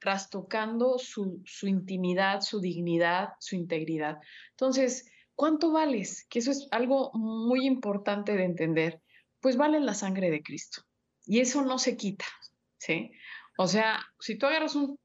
[0.00, 4.18] trastocando su, intimidad, su dignidad, su integridad.
[4.50, 6.26] Entonces, ¿cuánto vales?
[6.28, 9.00] Que eso es algo muy importante de entender.
[9.40, 10.82] Pues vale la sangre de Cristo.
[11.24, 12.26] Y eso no se quita,
[12.78, 13.12] ¿sí?
[13.56, 14.98] O sea, si tú agarras un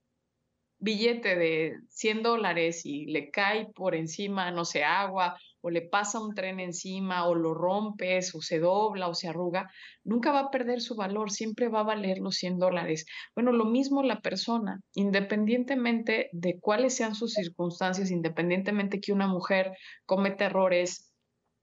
[0.80, 6.20] billete de 100 dólares y le cae por encima, no sé, agua o le pasa
[6.20, 9.72] un tren encima o lo rompes o se dobla o se arruga,
[10.04, 13.06] nunca va a perder su valor, siempre va a valer los 100 dólares.
[13.34, 19.72] Bueno, lo mismo la persona, independientemente de cuáles sean sus circunstancias, independientemente que una mujer
[20.06, 21.14] cometa errores,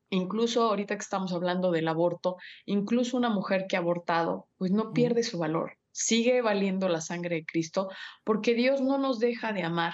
[0.09, 4.93] incluso ahorita que estamos hablando del aborto, incluso una mujer que ha abortado, pues no
[4.93, 7.89] pierde su valor, sigue valiendo la sangre de Cristo,
[8.25, 9.93] porque Dios no nos deja de amar.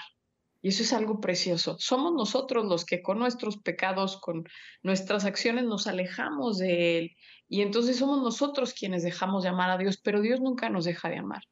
[0.61, 1.77] Y eso es algo precioso.
[1.79, 4.47] Somos nosotros los que con nuestros pecados, con
[4.81, 7.11] nuestras acciones nos alejamos de Él.
[7.47, 11.09] Y entonces somos nosotros quienes dejamos de amar a Dios, pero Dios nunca nos deja
[11.09, 11.43] de amar.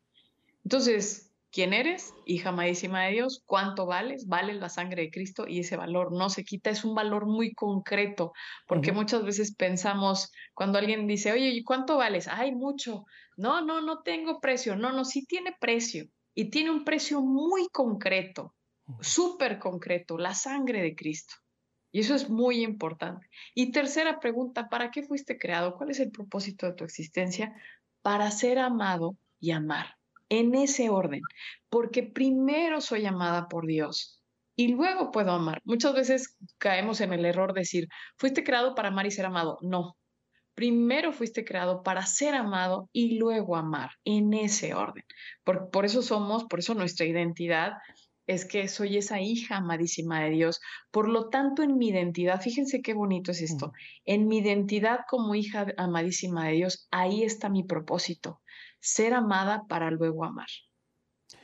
[0.64, 2.14] Entonces, ¿quién eres?
[2.26, 3.44] Hija amadísima de Dios.
[3.46, 4.28] ¿Cuánto vales?
[4.28, 6.72] Vale la sangre de Cristo y ese valor no se quita.
[6.72, 8.34] Es un valor muy concreto,
[8.68, 12.28] porque muchas veces pensamos, cuando alguien dice, oye, ¿y cuánto vales?
[12.28, 13.06] Ay, mucho.
[13.38, 14.76] No, no, no tengo precio.
[14.76, 16.08] No, no, sí tiene precio.
[16.34, 18.56] Y tiene un precio muy concreto
[19.02, 21.36] súper concreto, la sangre de Cristo.
[21.92, 23.28] Y eso es muy importante.
[23.54, 25.76] Y tercera pregunta, ¿para qué fuiste creado?
[25.78, 27.56] ¿Cuál es el propósito de tu existencia?
[28.02, 29.96] Para ser amado y amar,
[30.30, 31.22] en ese orden,
[31.70, 34.22] porque primero soy amada por Dios
[34.56, 35.62] y luego puedo amar.
[35.64, 39.58] Muchas veces caemos en el error de decir, fuiste creado para amar y ser amado.
[39.62, 39.98] No,
[40.54, 45.04] primero fuiste creado para ser amado y luego amar, en ese orden.
[45.44, 47.74] Por, por eso somos, por eso nuestra identidad
[48.28, 50.62] es que soy esa hija amadísima de Dios.
[50.92, 53.72] Por lo tanto, en mi identidad, fíjense qué bonito es esto,
[54.06, 58.42] en mi identidad como hija amadísima de Dios, ahí está mi propósito,
[58.80, 60.48] ser amada para luego amar.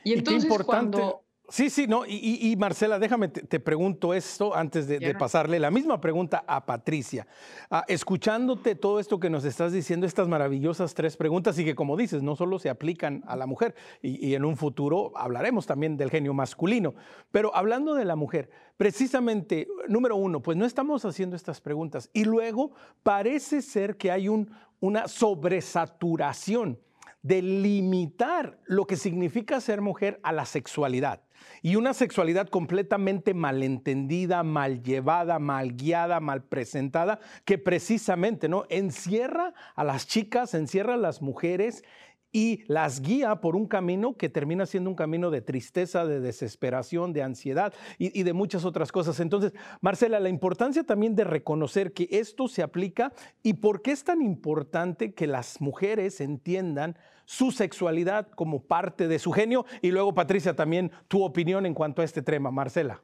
[0.04, 2.04] Y entonces cuando Sí, sí, no.
[2.06, 7.26] Y, Marcela, déjame, te, pregunto esto antes de, pasarle la misma pregunta a Patricia.
[7.70, 11.98] Ah, escuchándote todo esto que nos estás diciendo, estas maravillosas tres preguntas, y que como
[11.98, 16.08] dices, no solo se aplican a la mujer, y, en un futuro hablaremos también del
[16.08, 16.94] genio masculino.
[17.30, 18.48] Pero hablando de la mujer,
[18.78, 22.08] precisamente, número uno, pues no estamos haciendo estas preguntas.
[22.14, 22.72] Y luego
[23.02, 24.50] parece ser que hay un,
[24.80, 26.78] una sobresaturación
[27.22, 31.22] de limitar lo que significa ser mujer a la sexualidad.
[31.60, 38.64] Y una sexualidad completamente malentendida, mal llevada, mal guiada, mal presentada, que precisamente ¿no?
[38.68, 41.84] encierra a las chicas, encierra a las mujeres
[42.32, 47.12] y las guía por un camino que termina siendo un camino de tristeza, de desesperación,
[47.12, 49.20] de ansiedad y, de muchas otras cosas.
[49.20, 53.12] Entonces, Marcela, la importancia también de reconocer que esto se aplica
[53.42, 59.18] y por qué es tan importante que las mujeres entiendan su sexualidad como parte de
[59.18, 59.66] su genio.
[59.82, 62.50] Y luego, Patricia, también tu opinión en cuanto a este tema.
[62.50, 63.02] Marcela.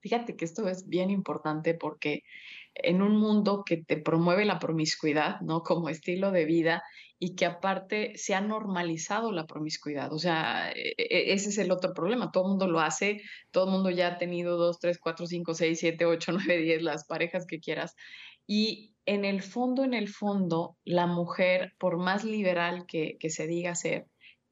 [0.00, 2.24] Fíjate que esto es bien importante porque
[2.74, 5.62] en un mundo que te promueve la promiscuidad, ¿no?
[5.62, 6.82] Como estilo de vida
[7.18, 10.12] y que aparte se ha normalizado la promiscuidad.
[10.12, 12.32] O sea, e, e, ese es el otro problema.
[12.32, 13.20] Todo mundo lo hace,
[13.52, 16.82] todo el mundo ya ha tenido dos, tres, cuatro, cinco, seis, siete, ocho, nueve, diez,
[16.82, 17.94] las parejas que quieras.
[18.46, 23.46] Y en el fondo, en el fondo, la mujer, por más liberal que, que se
[23.46, 24.06] diga ser,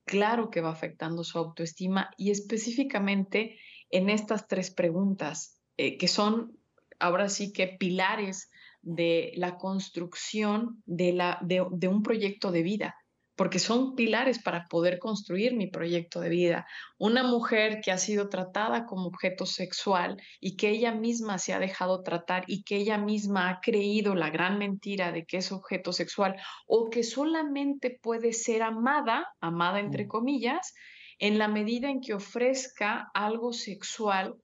[0.05, 3.59] claro que va afectando su autoestima y específicamente
[3.91, 6.60] en estas tres preguntas, eh, que son
[7.01, 8.51] ahora sí que pilares
[8.83, 12.97] de la construcción de, la, de, un proyecto de vida,
[13.37, 16.67] porque son pilares para poder construir mi proyecto de vida.
[16.99, 21.59] Una mujer que ha sido tratada como objeto sexual y que ella misma se ha
[21.59, 25.93] dejado tratar y que ella misma ha creído la gran mentira de que es objeto
[25.93, 26.37] sexual
[26.67, 30.09] o que solamente puede ser amada, amada entre mm.
[30.09, 30.75] comillas,
[31.19, 34.37] en la medida en que ofrezca algo sexual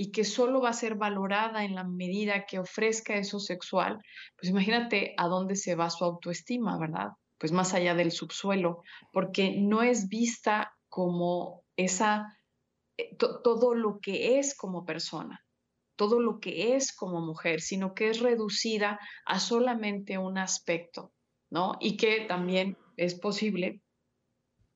[0.00, 4.00] y que solo va a ser valorada en la medida que ofrezca eso sexual,
[4.36, 7.08] pues imagínate a dónde se va su autoestima, ¿verdad?
[7.36, 8.82] Pues más allá del subsuelo,
[9.12, 12.38] porque no es vista como esa,
[12.96, 15.44] eh, todo lo que es como persona,
[15.96, 21.12] todo lo que es como mujer, sino que es reducida a solamente un aspecto,
[21.50, 21.76] ¿no?
[21.80, 23.82] Y que también es posible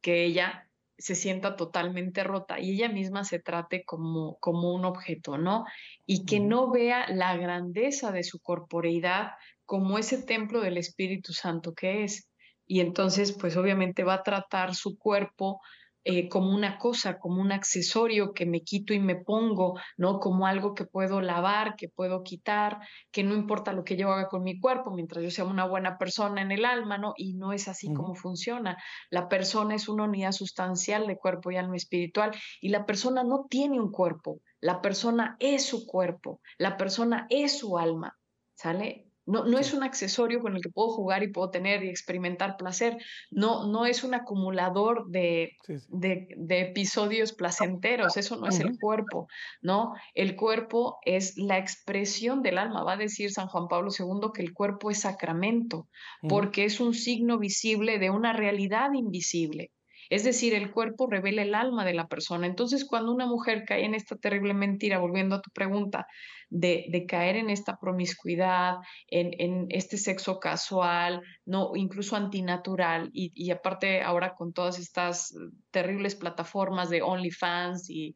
[0.01, 0.69] que ella
[0.99, 5.65] se sienta totalmente rota y ella misma se trate como, como un objeto, ¿no?
[6.07, 9.33] Y que no vea la grandeza de su corporeidad
[9.65, 12.29] como ese templo del Espíritu Santo que es.
[12.67, 15.61] Y entonces, pues obviamente va a tratar su cuerpo
[16.05, 20.19] eh, como una cosa, como un accesorio que me quito y me pongo, ¿no?
[20.19, 22.81] Como algo que puedo lavar, que puedo quitar,
[23.11, 25.99] que no importa lo que yo haga con mi cuerpo, mientras yo sea una buena
[25.99, 27.15] persona en el alma, ¿no?
[27.17, 28.77] Y no es así como funciona.
[29.11, 33.47] La persona es una unidad sustancial de cuerpo y alma espiritual y la persona no
[33.49, 38.19] tiene un cuerpo, la persona es su cuerpo, la persona es su alma,
[38.55, 39.12] ¿sale?
[39.25, 42.57] No, no es un accesorio con el que puedo jugar y puedo tener y experimentar
[42.57, 42.97] placer.
[43.31, 45.57] No, no es un acumulador de,
[45.89, 48.17] de, episodios placenteros.
[48.17, 49.29] Eso no es el cuerpo,
[49.61, 49.95] ¿no?
[50.15, 52.83] El cuerpo es la expresión del alma.
[52.83, 55.89] Va a decir San Juan Pablo II que el cuerpo es sacramento,
[56.29, 59.71] porque es un signo visible de una realidad invisible.
[60.13, 62.47] Es decir, el cuerpo revela el alma de la persona.
[62.47, 66.07] Entonces, cuando una mujer cae en esta terrible mentira, volviendo a tu pregunta,
[66.51, 68.75] de, caer en esta promiscuidad,
[69.07, 75.35] en, este sexo casual, no, incluso antinatural, y, aparte ahora con todas estas
[75.71, 78.15] terribles plataformas de OnlyFans y,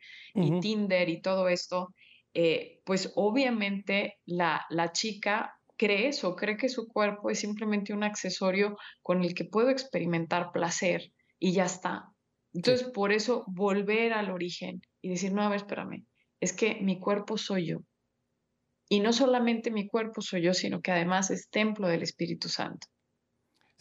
[0.60, 1.94] Tinder y todo esto,
[2.34, 8.02] eh, pues obviamente la, la chica cree eso, cree que su cuerpo es simplemente un
[8.02, 12.12] accesorio con el que puedo experimentar placer y ya está.
[12.52, 16.06] Entonces, por eso volver al origen y decir, no, a ver, espérame,
[16.40, 17.78] es que mi cuerpo soy yo.
[18.88, 22.86] Y no solamente mi cuerpo soy yo, sino que además es templo del Espíritu Santo.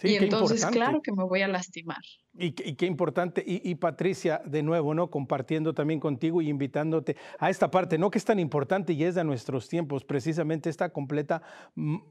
[0.02, 2.02] y entonces, claro que me voy a lastimar.
[2.34, 3.44] Y, qué importante.
[3.46, 5.10] Y, Patricia, de nuevo, ¿no?
[5.10, 8.12] Compartiendo también contigo y invitándote a esta parte, ¿no?
[8.12, 11.44] Que es tan importante y es de nuestros tiempos, precisamente esta completa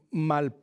[0.09, 0.55] mal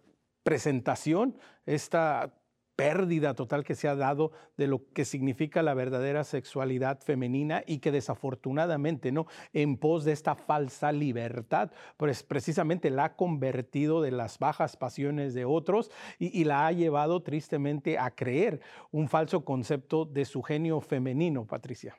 [0.43, 2.42] presentación, esta
[2.83, 7.79] pérdida total que se ha dado de lo que significa la verdadera sexualidad femenina y
[7.79, 9.27] que desafortunadamente, ¿no?
[9.53, 15.33] En pos de esta falsa libertad, pues precisamente la ha convertido de las bajas pasiones
[15.33, 18.61] de otros y, y la ha llevado tristemente a creer
[18.91, 21.97] un falso concepto de su genio femenino, Patricia.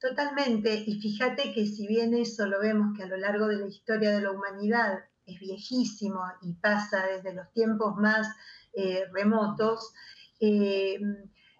[0.00, 3.66] Totalmente, y fíjate que si bien eso lo vemos que a lo largo de la
[3.66, 5.00] historia de la humanidad
[5.34, 8.28] es viejísimo y pasa desde los tiempos más
[8.72, 9.92] eh, remotos.
[10.40, 11.00] Eh,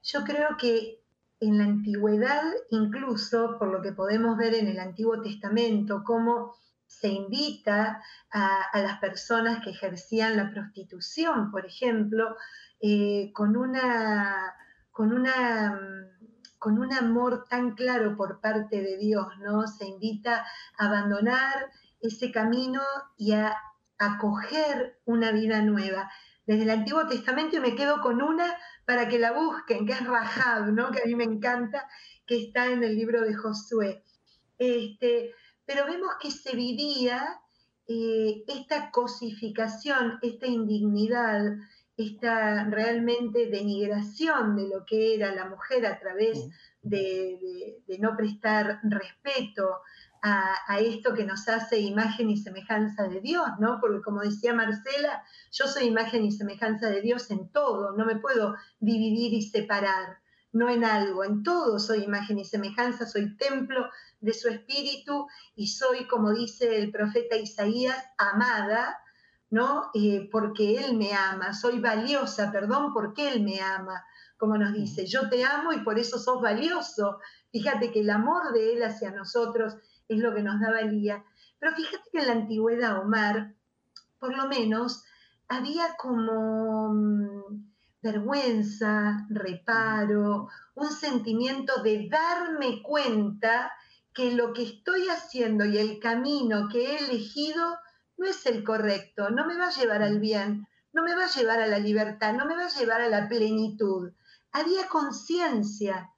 [0.03, 1.01] yo creo que
[1.41, 6.55] en la antigüedad, incluso por lo que podemos ver en el Antiguo Testamento, cómo
[6.87, 8.03] se invita
[8.33, 12.37] a, las personas que ejercían la prostitución, por ejemplo,
[12.81, 14.55] eh, con, una,
[14.91, 15.79] con, una,
[16.59, 19.67] con un amor tan claro por parte de Dios, ¿no?
[19.67, 20.45] Se invita
[20.79, 21.71] a abandonar
[22.01, 22.83] ese camino
[23.17, 23.57] y a
[23.99, 26.11] acoger una vida nueva.
[26.47, 30.05] desde el Antiguo Testamento y me quedo con una para que la busquen, que es
[30.05, 30.91] Rahab, ¿no?
[30.91, 31.89] que a mí me encanta,
[32.27, 34.03] que está en el libro de Josué.
[34.59, 35.33] Este,
[35.65, 37.41] pero vemos que se vivía
[37.87, 41.57] eh, esta cosificación, esta indignidad,
[41.97, 46.49] esta realmente denigración de lo que era la mujer a través
[46.83, 49.81] de, no prestar respeto
[50.23, 53.79] a, esto que nos hace imagen y semejanza de Dios, ¿no?
[53.81, 58.17] Porque como decía Marcela, yo soy imagen y semejanza de Dios en todo, no me
[58.17, 60.19] puedo dividir y separar,
[60.53, 63.89] no en algo, en todo soy imagen y semejanza, soy templo
[64.21, 68.99] de su espíritu y soy, como dice el profeta Isaías, amada,
[69.49, 69.91] ¿no?
[69.95, 74.05] Eh, porque Él me ama, soy valiosa, perdón, porque Él me ama,
[74.37, 77.19] como nos dice, yo te amo y por eso sos valioso.
[77.53, 79.77] Fíjate que el amor de Él hacia nosotros
[80.11, 81.25] es lo que nos da valía.
[81.59, 83.55] Pero fíjate que en la antigüedad, Omar,
[84.19, 85.05] por lo menos,
[85.49, 87.65] había como mm,
[88.03, 93.73] vergüenza, reparo, un sentimiento de darme cuenta
[94.13, 97.79] que lo que estoy haciendo y el camino que he elegido
[98.17, 101.35] no es el correcto, no me va a llevar al bien, no me va a
[101.35, 104.13] llevar a la libertad, no me va a llevar a la plenitud.
[104.53, 106.11] Había conciencia.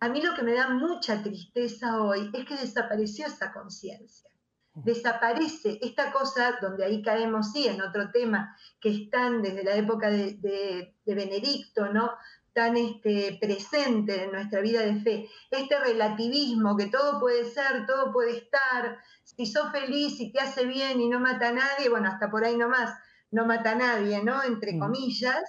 [0.00, 4.30] A mí lo que me da mucha tristeza hoy es que desapareció esa conciencia.
[4.72, 10.10] Desaparece esta cosa donde ahí caemos, sí, en otro tema que están desde la época
[10.10, 12.12] de, de, de Benedicto, ¿no?
[12.52, 18.12] tan este, presente en nuestra vida de fe, este relativismo que todo puede ser, todo
[18.12, 22.08] puede estar, si sos feliz y te hace bien y no mata a nadie, bueno,
[22.08, 22.92] hasta por ahí nomás,
[23.30, 24.42] no mata a nadie, ¿no?
[24.42, 24.80] Entre mm.
[24.80, 25.44] comillas,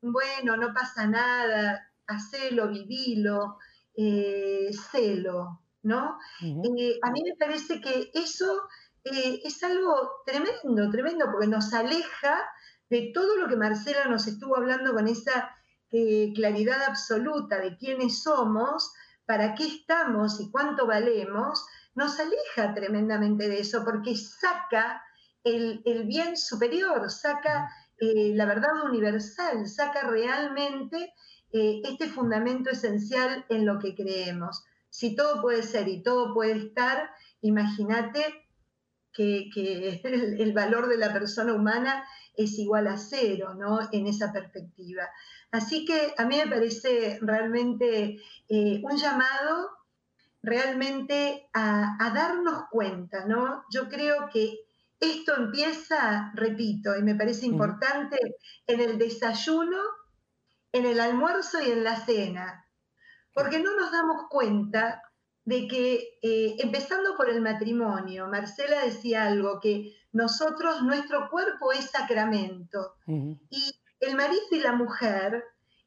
[0.00, 3.58] bueno, no pasa nada, hacelo, vivilo,
[3.96, 6.18] eh, celo, ¿no?
[6.42, 8.62] Eh, a mí me parece que eso
[9.04, 12.42] eh, es algo tremendo, tremendo, porque nos aleja
[12.90, 15.50] de todo lo que Marcela nos estuvo hablando con esa
[16.34, 18.92] claridad absoluta de quiénes somos,
[19.26, 21.64] para qué estamos y cuánto valemos,
[21.94, 25.02] nos aleja tremendamente de eso, porque saca
[25.44, 31.12] el, bien superior, saca eh, la verdad universal, saca realmente
[31.54, 34.64] eh, este fundamento esencial en lo que creemos.
[34.90, 37.08] Si todo puede ser y todo puede estar,
[37.42, 38.48] imagínate
[39.12, 39.50] que,
[40.02, 42.04] el, valor de la persona humana
[42.36, 43.78] es igual a cero, ¿no?
[43.92, 45.08] En esa perspectiva.
[45.52, 49.70] Así que a mí me parece realmente eh, un llamado
[50.42, 53.62] realmente a, darnos cuenta, ¿no?
[53.70, 54.58] Yo creo que
[54.98, 58.18] esto empieza, repito, y me parece importante,
[58.66, 59.78] en el desayuno,
[60.74, 62.68] en el almuerzo y en la cena,
[63.32, 65.00] porque no nos damos cuenta
[65.44, 71.92] de que, eh, empezando por el matrimonio, Marcela decía algo, que nosotros, nuestro cuerpo es
[71.92, 75.44] sacramento, y el marido y la mujer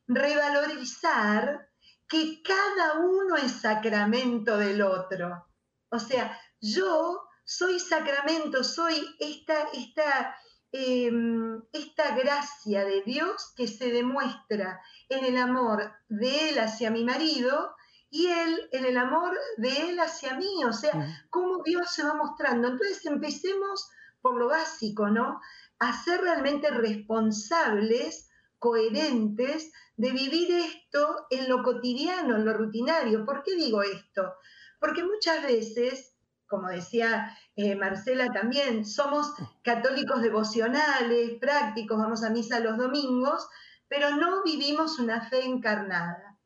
[0.07, 1.67] revalorizar
[2.07, 5.47] que cada uno es sacramento del otro.
[5.89, 10.33] O sea, yo soy sacramento, soy esta, esta,
[10.71, 17.03] em, esta gracia de Dios que se demuestra en el amor de él hacia mi
[17.03, 17.75] marido
[18.09, 20.63] y él en el amor de él hacia mí.
[20.65, 22.67] O sea, cómo Dios se va mostrando.
[22.67, 23.89] Entonces empecemos
[24.21, 25.39] por lo básico, ¿no?
[25.79, 33.25] A ser realmente responsables, coherentes de vivir esto en lo cotidiano, en lo rutinario.
[33.25, 34.33] ¿Por qué digo esto?
[34.79, 36.15] Porque muchas veces,
[36.47, 39.33] como decía eh, Marcela también, somos
[39.63, 43.47] católicos devocionales, prácticos, vamos a misa los domingos,
[43.87, 46.37] pero no vivimos una fe encarnada.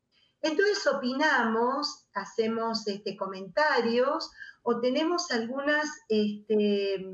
[0.42, 4.32] Entonces opinamos, hacemos este, comentarios
[4.64, 7.06] o tenemos algunas este,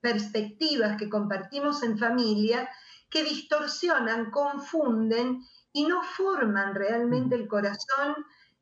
[0.00, 2.68] perspectivas que compartimos en familia
[3.08, 5.42] que distorsionan, confunden
[5.72, 8.14] y no forman realmente el corazón,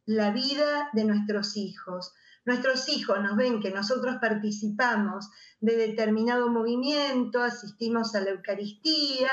[0.07, 2.15] la vida de nuestros hijos.
[2.49, 5.29] Nuestros hijos nos ven que nosotros participamos
[5.61, 9.29] de determinado movimiento, asistimos a la Eucaristía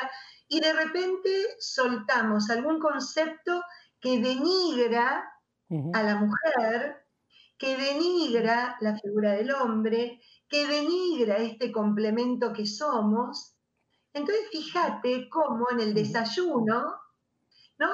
[0.49, 3.63] y de repente soltamos algún concepto
[4.01, 5.31] que denigra
[5.93, 7.05] a la mujer,
[7.57, 13.55] que denigra la figura del hombre, que denigra este complemento que somos.
[14.11, 16.95] Entonces fíjate cómo en el desayuno
[17.77, 17.87] ¿no?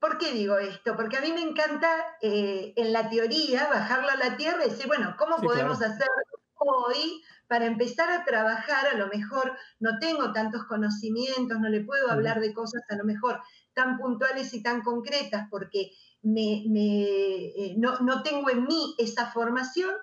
[0.00, 0.96] ¿Por qué digo esto?
[0.96, 1.88] Porque a mí me encanta
[2.22, 6.06] eh, en la teoría bajarlo a la tierra y decir, bueno, ¿cómo podemos hacer
[6.54, 8.86] hoy para empezar a trabajar?
[8.86, 13.04] A lo mejor no tengo tantos conocimientos, no le puedo hablar de cosas a lo
[13.04, 13.40] mejor
[13.74, 15.90] tan puntuales y tan concretas porque
[16.22, 19.94] me, eh, no, tengo en mí esa formación,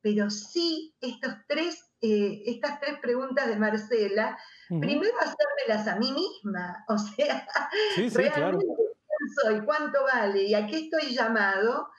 [0.00, 4.38] pero sí estos tres, eh, estas tres preguntas de Marcela
[4.78, 7.48] Primero hacérmelas a mí misma, o sea,
[7.96, 8.89] realmente
[9.20, 11.90] quién soy, cuánto vale y a qué estoy llamado,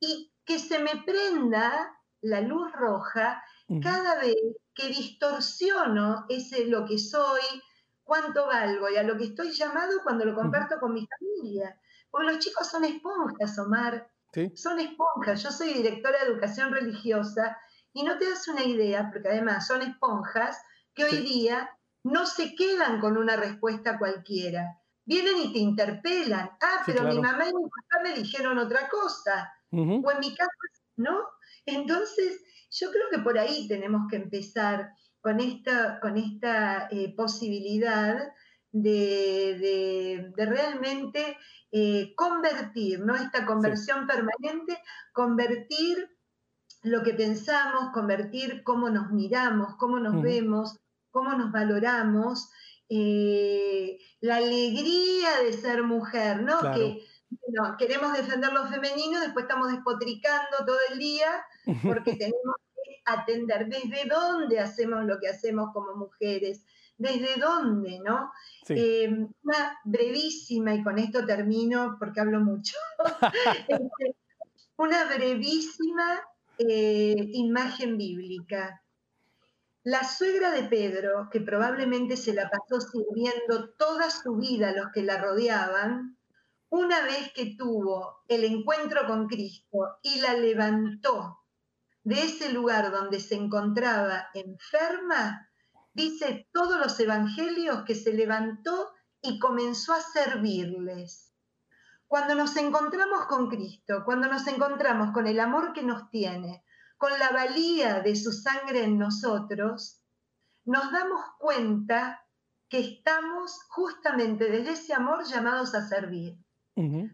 [0.00, 3.42] y que se me prenda la luz roja
[3.82, 4.36] cada vez
[4.74, 7.42] que distorsiono ese lo que soy,
[8.04, 11.78] cuánto valgo y a lo que estoy llamado cuando lo comparto con mi familia.
[12.10, 14.08] Porque los chicos son esponjas, Omar.
[14.54, 15.42] Son esponjas.
[15.42, 17.58] Yo soy directora de educación religiosa
[17.92, 20.60] y no te das una idea, porque además son esponjas
[20.94, 21.70] que hoy día
[22.04, 24.78] no se quedan con una respuesta cualquiera.
[25.06, 26.50] Vienen y te interpelan.
[26.60, 29.52] Ah, pero mi mamá y mi papá me dijeron otra cosa.
[29.70, 30.50] O en mi caso,
[30.96, 31.20] ¿no?
[31.64, 34.90] Entonces, yo creo que por ahí tenemos que empezar
[35.20, 38.32] con esta, con esta eh, posibilidad
[38.72, 41.36] de, realmente
[41.72, 43.14] eh, convertir, ¿no?
[43.14, 44.78] Esta conversión permanente,
[45.12, 46.10] convertir
[46.82, 50.78] lo que pensamos, convertir cómo nos miramos, cómo nos vemos,
[51.10, 52.50] cómo nos valoramos,
[52.88, 56.58] eh, la alegría de ser mujer, ¿no?
[56.74, 57.02] Que
[57.78, 61.44] queremos defender lo femenino, después estamos despotricando todo el día
[61.82, 66.64] porque tenemos que atender desde dónde hacemos lo que hacemos como mujeres,
[66.98, 68.30] desde dónde, ¿no?
[68.68, 69.08] Eh,
[69.42, 72.76] una brevísima, y con esto termino porque hablo mucho,
[73.68, 74.16] este,
[74.76, 76.20] una brevísima
[76.58, 78.82] eh, imagen bíblica.
[79.86, 84.86] La suegra de Pedro, que probablemente se la pasó sirviendo toda su vida a los
[84.92, 86.18] que la rodeaban,
[86.70, 91.38] una vez que tuvo el encuentro con Cristo y la levantó
[92.02, 95.48] de ese lugar donde se encontraba enferma,
[95.94, 101.32] dice todos los evangelios que se levantó y comenzó a servirles.
[102.08, 106.64] Cuando nos encontramos con Cristo, cuando nos encontramos con el amor que nos tiene,
[106.96, 110.02] con la valía de su sangre en nosotros,
[110.64, 112.24] nos damos cuenta
[112.68, 116.36] que estamos justamente desde ese amor llamados a servir.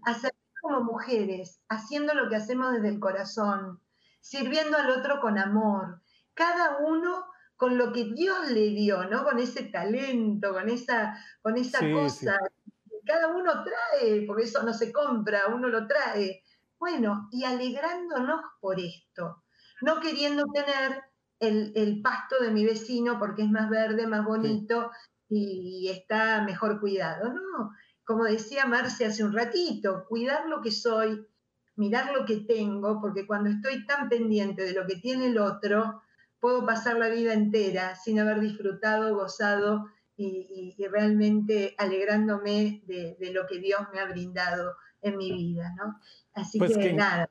[0.05, 3.81] A servir como mujeres, haciendo lo que hacemos desde el corazón,
[4.21, 6.01] sirviendo al otro con amor,
[6.35, 7.27] cada uno
[7.57, 9.25] con lo que Dios le dio, ¿no?
[9.25, 12.39] Con ese talento, con esa, con esa cosa
[13.05, 16.43] cada uno trae, porque eso no se compra, uno lo trae.
[16.79, 19.45] Bueno, y alegrándonos por esto,
[19.83, 21.03] no queriendo tener
[21.41, 24.91] el, pasto de mi vecino porque es más verde, más bonito
[25.29, 27.73] y está mejor cuidado, no.
[28.05, 31.27] Como decía Marce hace un ratito, cuidar lo que soy,
[31.77, 36.03] mirar lo que tengo, porque cuando estoy tan pendiente de lo que tiene el otro,
[36.41, 43.59] puedo pasar la vida entera sin haber disfrutado, gozado y, realmente alegrándome de, lo que
[43.59, 45.99] Dios me ha brindado en mi vida, ¿no?
[46.35, 47.31] Así pues que, nada.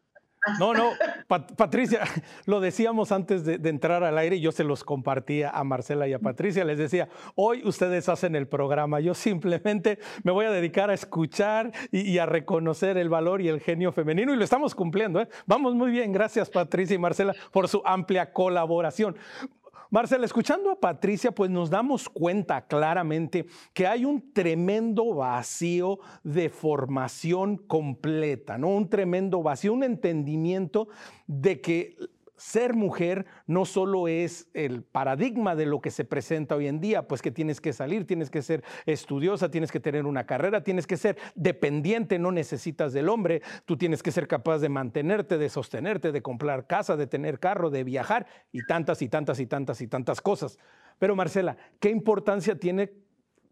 [0.59, 0.91] No, no,
[1.27, 2.01] Patricia,
[2.45, 6.19] lo decíamos antes de, entrar al aire, yo se los compartía a Marcela y a
[6.19, 10.95] Patricia, les decía, hoy ustedes hacen el programa, yo simplemente me voy a dedicar a
[10.95, 15.21] escuchar y, a reconocer el valor y el genio femenino y lo estamos cumpliendo.
[15.21, 15.27] ¿eh?
[15.45, 19.15] Vamos muy bien, gracias Patricia y Marcela por su amplia colaboración.
[19.91, 26.47] Marcela, escuchando a Patricia, pues nos damos cuenta claramente que hay un tremendo vacío de
[26.47, 28.69] formación completa, ¿no?
[28.69, 30.87] Un tremendo vacío, un entendimiento
[31.27, 31.97] de que
[32.41, 37.07] ser mujer no solo es el paradigma de lo que se presenta hoy en día,
[37.07, 40.87] pues que tienes que salir, tienes que ser estudiosa, tienes que tener una carrera, tienes
[40.87, 45.49] que ser dependiente, no necesitas del hombre, tú tienes que ser capaz de mantenerte, de
[45.49, 49.79] sostenerte, de comprar casa, de tener carro, de viajar y tantas y tantas y tantas
[49.79, 50.57] y tantas cosas.
[50.97, 52.91] Pero Marcela, ¿qué importancia tiene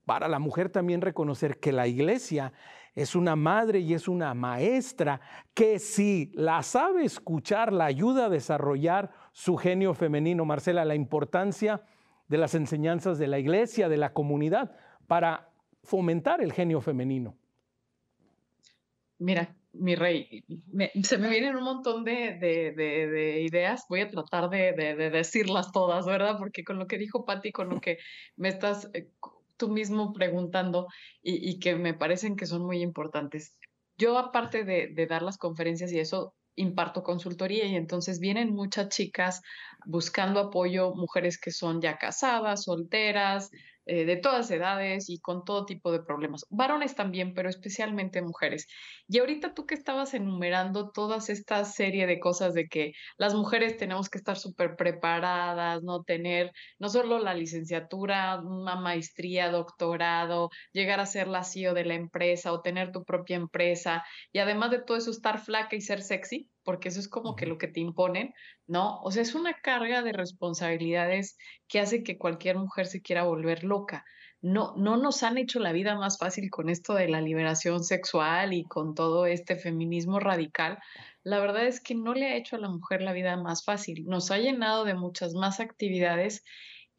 [0.06, 2.54] para la mujer también reconocer que la iglesia
[2.96, 5.22] es una madre y es una maestra
[5.54, 10.46] que si la sabe escuchar, la ayuda a desarrollar su genio femenino.
[10.46, 11.82] Marcela, la importancia
[12.28, 14.76] de las enseñanzas de la iglesia, de la comunidad,
[15.08, 15.50] para
[15.84, 17.36] fomentar el genio femenino.
[19.18, 20.44] Mira, mi rey,
[21.04, 24.74] se me vienen un montón de, ideas, voy a tratar de,
[25.12, 26.38] decirlas todas, ¿verdad?
[26.38, 27.98] Porque con lo que dijo Patti, con lo que
[28.36, 29.10] me estás eh,
[29.60, 30.88] tú mismo preguntando
[31.22, 33.56] y, que me parecen que son muy importantes.
[34.00, 39.42] Yo, aparte de, dar las conferencias y eso, imparto consultoría y entonces vienen muchas chicas
[39.86, 43.52] buscando apoyo, mujeres que son ya casadas, solteras,
[43.90, 46.46] eh, de todas edades y con todo tipo de problemas.
[46.52, 48.68] Varones también, pero especialmente mujeres.
[49.08, 53.78] Y ahorita tú que estabas enumerando todas esta serie de cosas de que las mujeres
[53.78, 61.00] tenemos que estar súper preparadas, no tener no solo la licenciatura, una maestría, doctorado, llegar
[61.00, 64.84] a ser la CEO de la empresa o tener tu propia empresa y además de
[64.84, 67.80] todo eso estar flaca y ser sexy, porque eso es como que lo que te
[67.80, 68.32] imponen,
[68.68, 69.02] ¿no?
[69.02, 71.36] O sea, es una carga de responsabilidades
[71.68, 74.06] que hace que cualquier mujer se quiera volver loca.
[74.42, 78.54] no, no nos han hecho la vida más fácil con esto de la liberación sexual
[78.54, 80.78] y con todo este feminismo radical.
[81.24, 84.06] La verdad es que no le ha hecho a la mujer la vida más fácil.
[84.06, 86.44] Nos ha llenado de muchas más actividades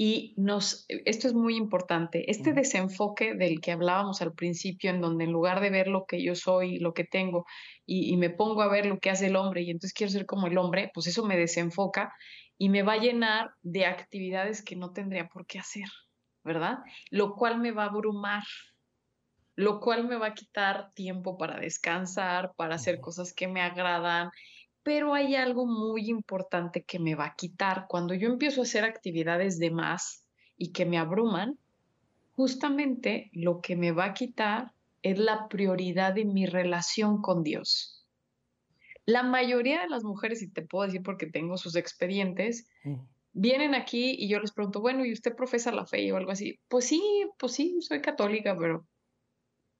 [0.02, 5.24] y nos, esto es muy importante, este desenfoque del que hablábamos al principio, en donde
[5.24, 7.44] en lugar de ver lo que yo soy, lo que tengo,
[7.84, 10.24] y, y me pongo a ver lo que hace el hombre, y entonces quiero ser
[10.24, 12.14] como el hombre, pues eso me desenfoca
[12.56, 15.88] y me va a llenar de actividades que no tendría por qué hacer.
[16.42, 16.78] ¿verdad?
[17.10, 18.42] Lo cual me va a abrumar,
[19.56, 24.30] lo cual me va a quitar tiempo para descansar, para hacer cosas que me agradan.
[24.82, 27.86] Pero hay algo muy importante que me va a quitar.
[27.88, 30.26] Cuando yo empiezo a hacer actividades de más
[30.56, 31.58] y que me abruman,
[32.32, 34.72] justamente lo que me va a quitar
[35.02, 38.06] es la prioridad de mi relación con Dios.
[39.06, 42.68] La mayoría de las mujeres, y te puedo decir porque tengo sus expedientes,
[43.32, 46.60] vienen aquí y yo les pregunto, bueno, ¿y usted profesa la fe o algo así?
[46.68, 47.02] Pues sí,
[47.38, 48.86] pues sí, soy católica, pero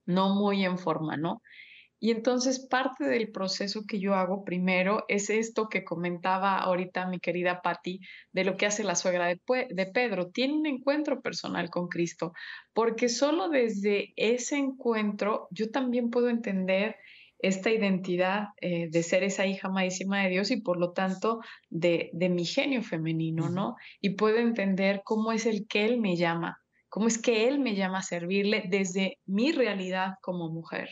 [0.06, 1.42] no muy en forma, ¿no?
[2.02, 7.20] Y entonces parte del proceso que yo hago primero es esto que comentaba ahorita mi
[7.20, 8.00] querida Patti
[8.32, 9.38] de lo que hace la suegra de,
[9.68, 10.30] de, Pedro.
[10.30, 12.32] Tiene un encuentro personal con Cristo,
[12.72, 16.96] porque solo desde ese encuentro yo también puedo entender
[17.38, 22.08] esta identidad eh, de ser esa hija amadísima de Dios y por lo tanto de,
[22.14, 23.76] de mi genio femenino, ¿no?
[24.00, 27.74] Y puedo entender cómo es el que Él me llama, cómo es que Él me
[27.74, 30.90] llama a servirle desde mi realidad como mujer,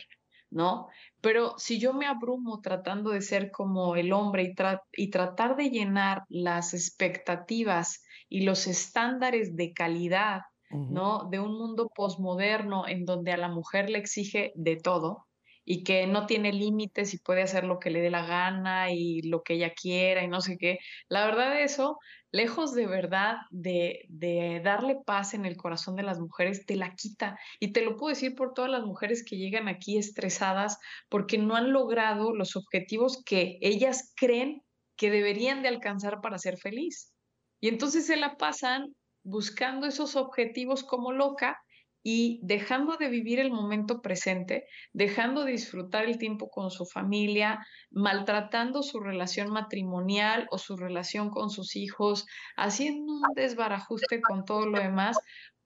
[0.51, 0.87] ¿no?
[1.21, 5.69] Pero si yo me abrumo tratando de ser como el hombre y, y tratar de
[5.69, 10.41] llenar las expectativas y los estándares de calidad,
[10.71, 11.27] ¿no?
[11.31, 15.25] De un mundo posmoderno en donde a la mujer le exige de todo,
[15.71, 19.21] y que no tiene límites y puede hacer lo que le dé la gana y
[19.21, 20.79] lo que ella quiera y no sé qué.
[21.09, 21.99] La verdad eso,
[22.31, 26.95] lejos de verdad de, de darle paz en el corazón de las mujeres, te la
[26.95, 27.37] quita.
[27.59, 31.55] Y te lo puedo decir por todas las mujeres que llegan aquí estresadas porque no
[31.55, 34.63] han logrado los objetivos que ellas creen
[34.97, 37.13] que deberían de alcanzar para ser feliz.
[37.61, 41.59] Y entonces se la pasan buscando esos objetivos como loca
[42.03, 47.65] y dejando de vivir el momento presente, dejando de disfrutar el tiempo con su familia,
[47.91, 52.25] maltratando su relación matrimonial o su relación con sus hijos,
[52.55, 55.17] haciendo un desbarajuste con todo lo demás,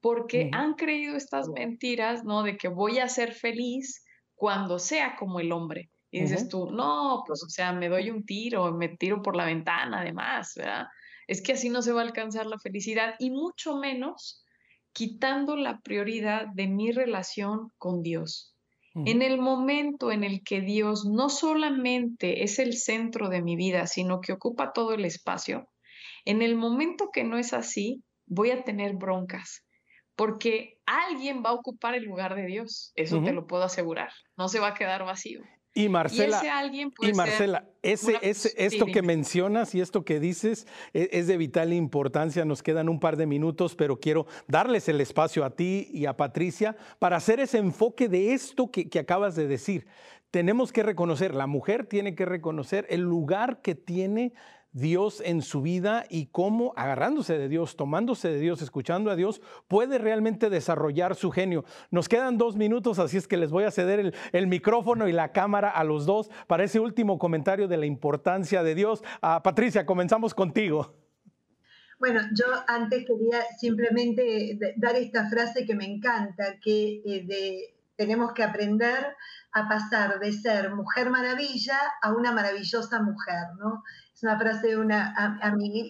[0.02, 2.44] porque han creído estas mentiras, ¿no?
[2.44, 4.04] De que voy a ser feliz
[4.36, 5.90] cuando sea como el hombre.
[6.12, 9.46] Y dices tú, no, pues o sea, me doy un tiro, me tiro por la
[9.46, 10.86] ventana además, ¿verdad?
[11.26, 14.43] Es que así no se va a alcanzar la felicidad y mucho menos
[14.94, 18.56] quitando la prioridad de mi relación con Dios.
[18.96, 23.88] En el momento en el que Dios no solamente es el centro de mi vida,
[23.88, 25.68] sino que ocupa todo el espacio,
[26.26, 29.66] en el momento que no es así, voy a tener broncas,
[30.16, 34.48] porque alguien va a ocupar el lugar de Dios, eso te lo puedo asegurar, no
[34.48, 35.42] se va a quedar vacío.
[35.76, 41.28] Y Marcela, y, Marcela ese, ese, esto que mencionas y esto que dices es, es,
[41.28, 42.46] de vital importancia.
[42.46, 46.16] Nos quedan un par de minutos, pero quiero darles el espacio a ti y a
[46.16, 49.88] Patricia para hacer ese enfoque de esto que, que acabas de decir.
[50.30, 54.34] Tenemos que reconocer, la mujer tiene que reconocer el lugar que tiene
[54.74, 59.42] Dios en su vida y cómo agarrándose de Dios, tomándose de Dios, escuchando a Dios,
[59.68, 61.64] puede realmente desarrollar su genio.
[61.92, 65.32] Nos quedan dos minutos, así es que les voy a ceder el, micrófono y la
[65.32, 69.04] cámara a los dos para ese último comentario de la importancia de Dios.
[69.22, 70.96] Ah, Patricia, comenzamos contigo.
[72.00, 78.44] Bueno, yo antes quería simplemente dar esta frase que me encanta, que eh, tenemos que
[78.44, 79.16] aprender
[79.54, 83.84] a pasar de ser mujer maravilla a una maravillosa mujer, ¿no?
[84.24, 85.14] Una frase de una,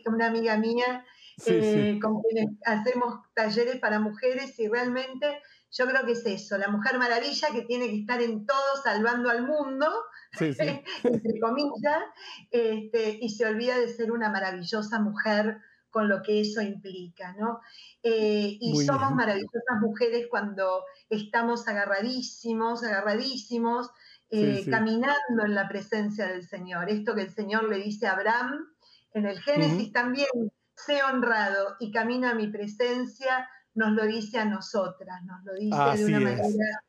[0.06, 1.06] una amiga mía
[1.46, 6.68] eh, con quien hacemos talleres para mujeres y realmente yo creo que es eso, la
[6.68, 9.88] mujer maravilla que tiene que estar en todo salvando al mundo,
[10.40, 12.04] entre comillas,
[12.52, 15.58] este, y se olvida de ser una maravillosa mujer
[15.90, 17.60] con lo que eso implica, ¿no?
[18.02, 23.90] Eh, y somos maravillosas mujeres cuando estamos agarradísimos, agarradísimos,
[24.36, 26.90] eh, caminando en la presencia del Señor.
[26.90, 28.68] Esto que el Señor le dice a Abraham
[29.14, 30.28] en el Génesis también,
[30.76, 36.04] sé honrado y camina a mi presencia, nos lo dice a nosotras, nos lo dice
[36.04, 36.84] de una manera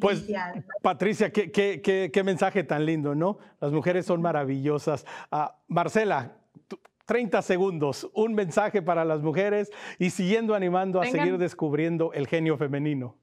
[0.00, 0.66] pues, especial.
[0.82, 1.50] Patricia, qué,
[2.12, 3.38] qué, mensaje tan lindo, ¿no?
[3.58, 5.06] Las mujeres son maravillosas.
[5.30, 6.36] Ah, Marcela,
[7.06, 12.58] 30 segundos, un mensaje para las mujeres y siguiendo animando a seguir descubriendo el genio
[12.58, 13.16] femenino.